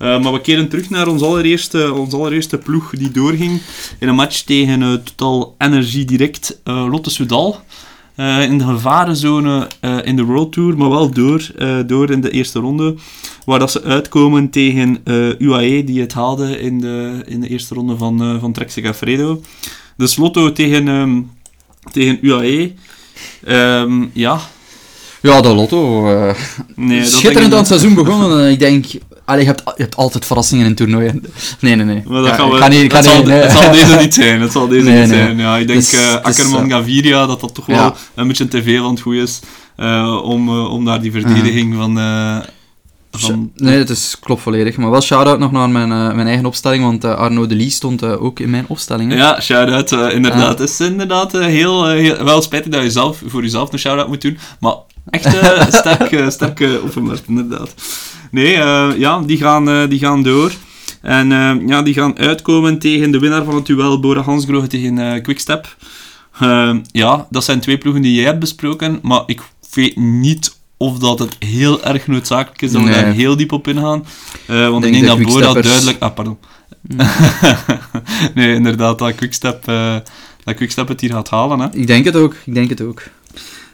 [0.00, 3.60] Eh, maar we keren terug naar ons allereerste, ons allereerste ploeg die doorging
[3.98, 7.60] in een match tegen eh, Total Energy Direct eh, Lotte Soudal.
[8.20, 12.20] Eh, in de gevarenzone eh, in de World Tour, maar wel door, eh, door in
[12.20, 12.94] de eerste ronde.
[13.44, 14.98] Waar dat ze uitkomen tegen
[15.38, 19.40] UAE, die het haalde in de, in de eerste ronde van, van Trek Segafredo.
[19.96, 21.20] Dus Lotto tegen, ehm,
[21.92, 22.72] tegen UAE.
[23.44, 24.40] Ehm, ja,
[25.22, 26.06] Ja, de lotto.
[26.76, 28.44] nee, schitterend aan het seizoen begonnen.
[28.44, 28.86] en ik denk,
[29.30, 31.24] allee, je, hebt, je hebt altijd verrassingen in toernooien.
[31.60, 32.02] Nee, nee, nee.
[32.06, 33.40] Maar dat gaan we, ik kan niet, het, kan zal, niet, nee.
[33.40, 34.40] het zal deze niet zijn.
[34.40, 35.18] Het zal deze Nee, niet nee.
[35.18, 35.38] zijn.
[35.38, 39.00] Ja, ik denk Dus- Akkerman eh, Gaviria dat dat toch wel een beetje aan het
[39.00, 39.40] goed is
[39.76, 41.96] eh, om, om daar die verdediging van,
[43.10, 44.76] van Nee, het is, klopt volledig.
[44.76, 48.04] Maar wel shout-out nog naar mijn, mijn eigen opstelling, want eh, Arno de Lee stond
[48.04, 49.10] ook in mijn opstelling.
[49.12, 49.16] hè.
[49.18, 50.58] Ja, shout-out, inderdaad.
[50.58, 52.24] Het is inderdaad heel, heel...
[52.24, 54.74] Wel spijtig dat je zelf, voor jezelf een shout-out moet doen, maar
[55.10, 57.74] echt eh, sterk, eh, sterk eh, opgemerkt, inderdaad.
[58.30, 60.52] Nee, eh, ja, die gaan, eh, die gaan door.
[61.02, 61.28] En
[61.66, 65.76] ja, die gaan uitkomen tegen de winnaar van het duel, Bora Hansgrohe tegen eh, Quickstep.
[66.92, 69.40] Ja, dat zijn twee ploegen die jij hebt besproken, maar ik
[69.74, 73.68] weet niet of dat het heel erg noodzakelijk is dat we daar heel diep op
[73.68, 74.04] ingaan.
[74.46, 76.02] Eh, want denk ik denk de dat Bora Quicksteppers- duidelijk...
[76.02, 76.38] Ah, pardon.
[78.34, 79.96] nee, inderdaad, dat Quickstep, eh,
[80.44, 81.60] dat Quickstep het hier gaat halen.
[81.60, 81.66] Hè.
[81.72, 83.02] Ik denk het ook, ik denk het ook.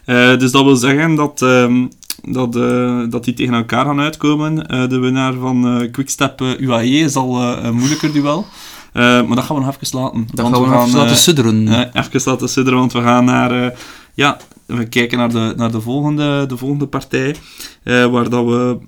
[0.07, 1.87] Eh, dus dat wil zeggen dat, ehm,
[2.23, 4.67] dat, eh, dat die tegen elkaar gaan uitkomen.
[4.67, 8.47] Eh, de winnaar van Quickstep UAE is al een moeilijker duel.
[8.93, 10.27] Maar dat gaan we nog even laten.
[10.35, 11.69] Dat want gaan we nog even laten sudderen.
[11.93, 13.79] even laten sudderen, want we gaan naar...
[14.15, 17.37] ja, we kijken naar de, naar de, volgende, de volgende partij.
[17.85, 18.79] waar dat we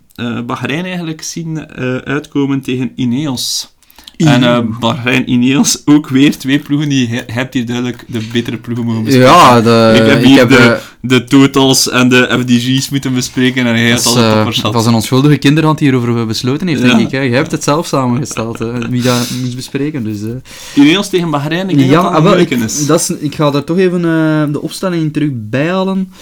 [0.46, 1.72] Bahrein eigenlijk zien
[2.04, 3.76] uitkomen tegen Ineos.
[4.26, 8.56] En eh Bahrein Ineos, ook weer twee ploegen die je hebt hier duidelijk de betere
[8.56, 9.30] ploegen mogen bespreken.
[9.30, 13.82] ja, de, ik heb hier de, de totals en de FDG's moeten bespreken en hij
[13.82, 16.66] dat heeft is, al de eh, toppers dat was een onschuldige kinderhand die hierover besloten
[16.66, 17.10] heeft, denk ik.
[17.10, 17.20] Hè.
[17.20, 18.88] Jij hebt het zelf samengesteld, hè.
[18.88, 20.04] wie dat moest bespreken.
[20.04, 20.82] Dus, eh.
[20.84, 22.86] Ineos tegen Bahrein, ik denk ja, dat dat ah, wel, ik, is.
[22.86, 24.02] dat is, ik ga daar toch even
[24.52, 26.12] de opstelling terug bijhalen.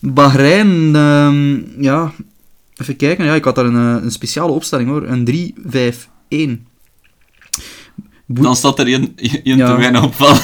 [0.00, 2.12] Bahrein, ehm, ja,
[2.76, 3.24] even kijken.
[3.24, 5.02] Ja, ik had daar een, een speciale opstelling hoor.
[5.02, 5.52] Een
[6.64, 6.73] 3-5-1.
[8.26, 9.66] Dan staat er één één Ja.
[9.70, 10.36] te weinig op van.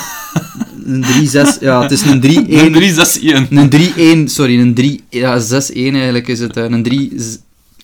[0.84, 2.26] Een 3-6, ja, het is een 3-1.
[2.48, 3.48] Een 3-6-1.
[3.50, 3.68] Een
[4.28, 6.56] 3-1, sorry, een 3, ja, 6-1 eigenlijk is het.
[6.56, 6.64] eh,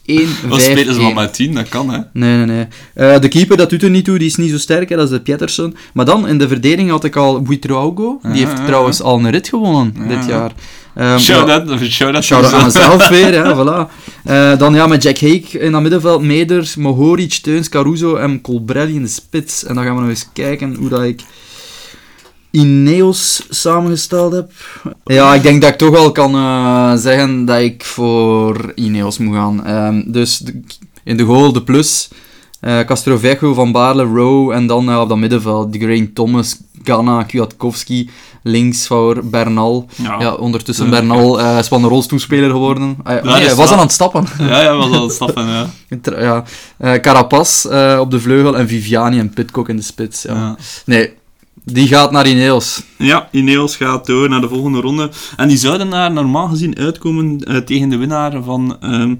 [0.06, 1.14] Een Wat spelen ze wel 1-5-1.
[1.14, 1.54] met 10?
[1.54, 1.98] Dat kan, hè.
[2.12, 2.66] Nee, nee, nee.
[2.94, 5.04] Eh, de keeper, dat doet er niet toe, die is niet zo sterk, hè, dat
[5.04, 5.76] is de Pietersen.
[5.92, 9.48] Maar dan, in de verdediging had ik al Buitrago, die heeft trouwens al een rit
[9.48, 10.52] gewonnen dit jaar.
[10.94, 12.24] Ehm, Shout ja, out, shout out.
[12.24, 13.92] Shout-out aan mezelf weer, ja, voilà.
[14.24, 18.94] Eh, dan ja, met Jack Hake in dat middenveld, Meder, Mohoric, Teuns, Caruso en Colbrelli
[18.94, 19.64] in de spits.
[19.64, 21.20] En dan gaan we nog eens kijken hoe dat ik
[22.60, 24.50] Ineos samengesteld heb.
[25.04, 29.34] Ja, ik denk dat ik toch wel kan eh, zeggen dat ik voor Ineos moet
[29.34, 29.64] gaan.
[29.64, 30.60] Ehm, dus de-
[31.04, 32.08] in de goal de plus,
[32.60, 37.22] eh Castrovejo, Van Baarle, Rowe en dan eh, op dat middenveld de Grain Thomas, Ganna,
[37.22, 38.10] Kwiatkowski,
[38.42, 39.86] links voor Bernal.
[39.94, 40.16] Ja.
[40.20, 40.90] Ja, ondertussen Ja.
[40.90, 42.96] Bernal eh, is wel een rolstoelspeler geworden.
[43.02, 44.24] Ah, ja, dat nee, hij was aan het stappen.
[44.38, 45.66] Ja, ja, was al het stappen, ja.
[46.18, 46.44] Ja.
[46.78, 50.22] Eh, Carapaz eh, op de vleugel en Viviani en Pitcock in de spits.
[50.22, 50.34] Ja.
[50.34, 50.56] ja.
[50.84, 51.12] Nee,
[51.72, 52.82] die gaat naar Ineos.
[52.98, 55.10] Ja, Ineos gaat door naar de volgende ronde.
[55.36, 59.14] En die zouden daar normaal gezien uitkomen eh, tegen de winnaar van ehm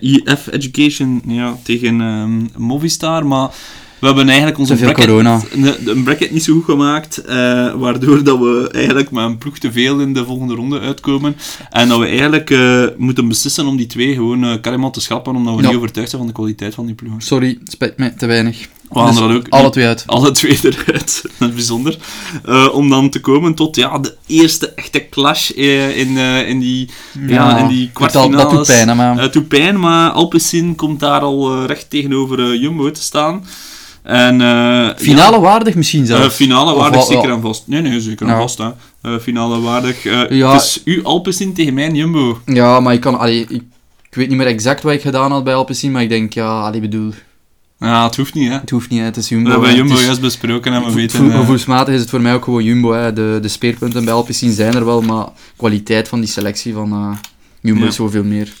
[0.00, 3.26] eh, EF Education, ja, tegen ehm, Movistar.
[3.26, 3.48] Maar
[4.00, 5.40] we hebben eigenlijk onze bracket, corona.
[5.84, 9.72] een bracket niet zo goed gemaakt, eh, waardoor dat we eigenlijk met een ploeg te
[9.72, 11.36] veel in de volgende ronde uitkomen.
[11.70, 15.54] En dat we eigenlijk eh, moeten beslissen om die twee gewoon carrément te schrappen, omdat
[15.56, 15.68] we Ja.
[15.68, 17.12] niet overtuigd zijn van de kwaliteit van die ploeg.
[17.18, 18.68] Sorry, spijt mij, te weinig.
[18.90, 20.02] We gaan Dus er dan ook alle twee uit.
[20.06, 21.22] alle twee eruit.
[21.38, 21.96] Dat is bijzonder.
[22.44, 26.58] Eh, om dan te komen tot ja, de eerste echte clash eh, in, eh, in
[26.58, 26.88] die,
[27.26, 28.42] ja, in die dat- kwartfinales.
[28.42, 29.18] Dat doet pijn, hè, maar...
[29.20, 33.44] Het doet pijn, maar Alpecin komt daar al recht tegenover Jumbo te staan.
[34.02, 34.34] En,
[34.96, 36.34] Finale ja, waardig misschien zelfs.
[36.34, 37.36] finale waardig, zeker wel.
[37.36, 37.62] en vast.
[37.66, 38.38] Nee, nee, zeker en Ja.
[38.40, 38.58] vast.
[39.02, 39.20] Hè.
[39.20, 40.02] Finale waardig.
[40.30, 40.52] Ja.
[40.52, 42.40] Dus u Alpecin tegen mijn Jumbo.
[42.46, 43.18] Ja, maar ik kan...
[43.18, 43.62] Allee, ik,
[44.10, 46.60] ik weet niet meer exact wat ik gedaan had bij Alpecin, maar ik denk, ja,
[46.60, 47.12] allee, bedoel,
[47.80, 48.54] Ja, het hoeft niet, hè.
[48.54, 49.44] het hoeft niet, hè, het is Jumbo.
[49.48, 49.74] We hebben.
[49.74, 51.18] Jumbo juist besproken en we weten...
[51.18, 52.92] vo- eh, Gevoelsmatig is het voor mij ook gewoon Jumbo.
[52.92, 53.12] Hè.
[53.12, 57.12] De, de speerpunten bij Alpecin zijn er wel, maar kwaliteit van die selectie van eh,
[57.60, 57.88] Jumbo Ja.
[57.88, 58.52] is zoveel meer.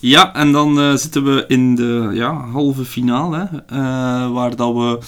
[0.00, 4.98] Ja, en dan eh, zitten we in de ja, halve finale, hè, waar dat we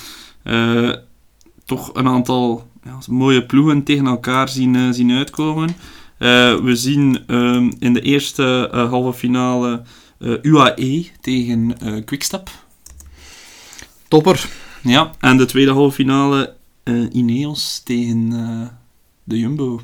[1.65, 5.77] toch een aantal ja, mooie ploegen tegen elkaar zien, zien uitkomen.
[6.19, 9.83] We zien ehm, in de eerste halve finale
[10.43, 12.51] UAE tegen Quickstep.
[14.15, 14.49] Topper.
[14.83, 18.69] Ja, en de tweede halve finale eh, Ineos tegen eh,
[19.25, 19.81] de Jumbo.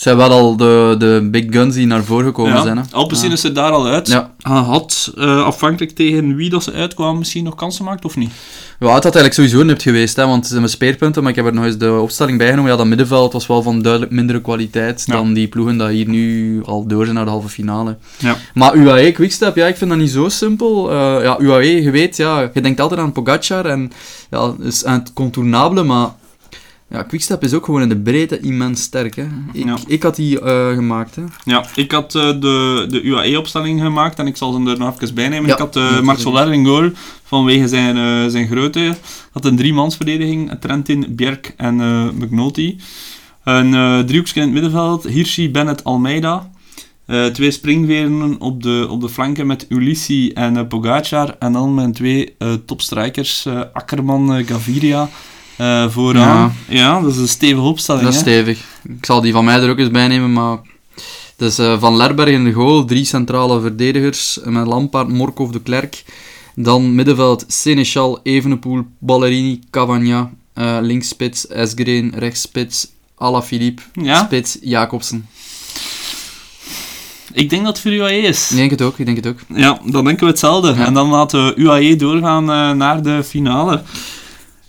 [0.00, 2.76] Het zijn wel al de, de big guns die naar voren gekomen zijn.
[2.76, 2.82] Hè.
[2.90, 3.32] Alpecin Ja.
[3.34, 4.08] is er daar al uit.
[4.08, 4.30] Ja.
[4.38, 8.30] Hij had, eh, afhankelijk tegen wie dat ze uitkwamen, misschien nog kansen gemaakt of niet?
[8.78, 11.36] Ja, het had eigenlijk sowieso nipt geweest, hè, want het zijn mijn speerpunten, maar ik
[11.36, 12.70] heb er nog eens de opstelling bijgenomen.
[12.70, 15.12] Ja, dat middenveld was wel van duidelijk mindere kwaliteit Ja.
[15.14, 17.96] dan die ploegen die hier nu al door zijn naar de halve finale.
[18.18, 18.36] Ja.
[18.54, 20.90] Maar UAE, Quickstep, ja, ik vind dat niet zo simpel.
[20.90, 23.92] Eh, ja, UAE, je weet, ja, je denkt altijd aan Pogacar en
[24.30, 26.08] ja, is aan het contournabele, maar
[26.90, 29.16] ja, Quickstep is ook gewoon in de breedte immens sterk.
[29.16, 29.26] Hè.
[29.52, 29.78] Ik, Ja.
[29.86, 31.16] ik had die eh, gemaakt.
[31.16, 31.22] Hè.
[31.44, 35.14] Ja, ik had eh, de, de UAE-opstelling gemaakt en ik zal ze er nog even
[35.14, 35.46] bij nemen.
[35.46, 36.26] Ja, ik had uh, Marc goed.
[36.26, 36.90] Soler in goal
[37.24, 38.96] vanwege zijn, eh, zijn grootte.
[39.32, 41.76] had een driemansverdediging, Trentin, Bjerk en
[42.18, 42.76] McNulty.
[43.44, 46.50] Een eh driehoekje in het middenveld, Hirschi, Bennett, Almeida.
[47.32, 51.36] Twee springveren op de, op de flanken met Ulissi en eh, Pogacar.
[51.38, 52.36] En dan mijn twee
[52.66, 55.08] topstrikers, eh, Akkerman, Gaviria.
[55.60, 56.54] Eh, vooraan.
[56.68, 57.00] Ja.
[57.00, 58.04] dat is een stevige opstelling.
[58.04, 58.24] Dat is hè?
[58.30, 58.64] stevig.
[58.82, 60.58] Ik zal die van mij er ook eens bij nemen, maar...
[61.36, 66.04] Dus eh, Van Lerberg in de goal, drie centrale verdedigers, met Lampaard, Morkov, de Klerk.
[66.54, 70.30] Dan middenveld, Seneschal, Evenepoel, Ballerini, Cavagna.
[70.54, 73.82] eh linksspits, Esgreen, rechtsspits, Alaphilippe.
[73.92, 74.24] Ja?
[74.24, 75.26] Spits, Jacobsen.
[77.32, 78.50] Ik denk dat het voor UAE is.
[78.50, 79.38] Ik denk het ook, ik denk het ook.
[79.54, 80.74] Ja, dan denken we hetzelfde.
[80.74, 80.86] Ja.
[80.86, 83.82] En dan laten we UAE doorgaan eh, naar de finale.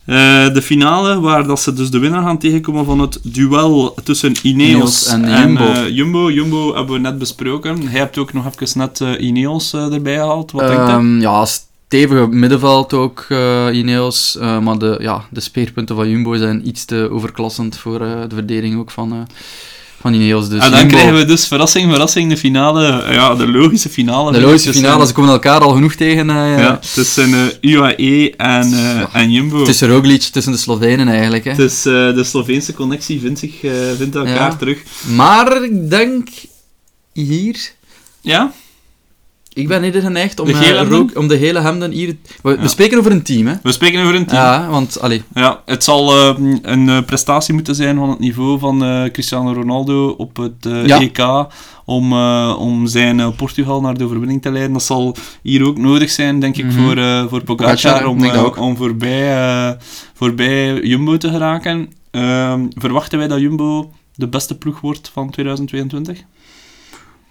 [0.05, 4.33] Eh, de finale, waar dat ze dus de winnaar gaan tegenkomen van het duel tussen
[4.43, 5.63] Ineos, Ineos en en, Jumbo.
[5.63, 6.31] eh, Jumbo.
[6.31, 7.87] Jumbo hebben we net besproken.
[7.87, 10.51] Hij hebt ook nog even net eh, Ineos erbij gehaald.
[10.51, 10.93] Wat denkt hij?
[10.95, 13.25] Ehm, ja, stevige middenveld ook,
[13.71, 14.37] Ineos.
[14.39, 18.91] Maar de, ja, de speerpunten van Jumbo zijn iets te overklassend voor de verdediging ook
[18.91, 19.27] van,
[20.01, 20.49] van Ineos.
[20.49, 23.03] Dus en dan Jumbo- krijgen we dus verrassing, verrassing, de finale.
[23.11, 24.31] ja, de logische finale.
[24.31, 26.29] De logische finale, ze komen elkaar al genoeg tegen.
[26.29, 29.63] eh, Ja, tussen eh, UAE en, eh, en Jumbo.
[29.63, 31.43] Tussen Roglic, tussen de Slovenen eigenlijk.
[31.43, 31.55] Hè.
[31.55, 33.53] Dus de Sloveense connectie vindt, zich,
[33.97, 34.55] vindt elkaar Ja.
[34.55, 34.77] terug.
[35.15, 36.27] Maar ik denk
[37.13, 37.71] hier...
[38.21, 38.51] Ja?
[39.53, 40.89] Ik ben eerder geneigd om, De hemden?
[40.97, 42.15] Rook- om de hele hemden hier...
[42.43, 43.53] We, we spreken over een team, hè.
[43.63, 44.41] We spreken over een team.
[44.43, 44.99] Ja, want...
[44.99, 49.53] Allee, Ja, het zal eh, een eh, prestatie moeten zijn van het niveau van Cristiano
[49.53, 50.99] Ronaldo op het Ja.
[50.99, 51.45] EK
[51.85, 52.13] om,
[52.53, 54.73] om zijn Portugal naar de overwinning te leiden.
[54.73, 56.73] Dat zal hier ook nodig zijn, denk ik, Mhm.
[56.81, 56.95] voor,
[57.29, 59.77] voor Pogacar, Pogacar, om, om voorbij,
[60.13, 61.89] voorbij Jumbo te geraken.
[62.11, 66.19] Ehm, verwachten wij dat Jumbo de beste ploeg wordt van 2022?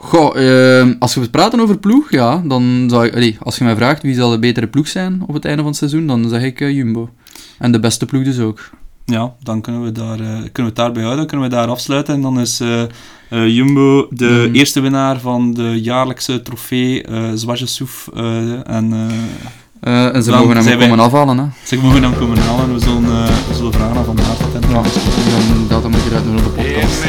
[0.03, 3.14] Goh, ehm, als we het praten over ploeg, ja, dan zou ik...
[3.14, 5.70] allee, als je mij vraagt wie zal de betere ploeg zijn op het einde van
[5.70, 7.09] het seizoen, dan zeg ik eh, Jumbo.
[7.59, 8.70] En de beste ploeg dus ook.
[9.05, 12.14] Ja, dan kunnen we, daar, eh, kunnen we het daarbij houden, kunnen we daar afsluiten.
[12.14, 12.82] En dan is eh,
[13.28, 14.55] eh, Jumbo de Mm.
[14.55, 19.07] eerste winnaar van de jaarlijkse trofee uh, eh en eh,
[19.80, 21.44] Eh, en ze Dan mogen hem wij- komen afhalen, hè.
[21.64, 24.70] ze mogen hem komen halen en we zullen, eh, we zullen vragen aan Van hij
[24.70, 24.82] Ja,
[25.59, 27.03] dan, dat moet je eruit doen op de podcast.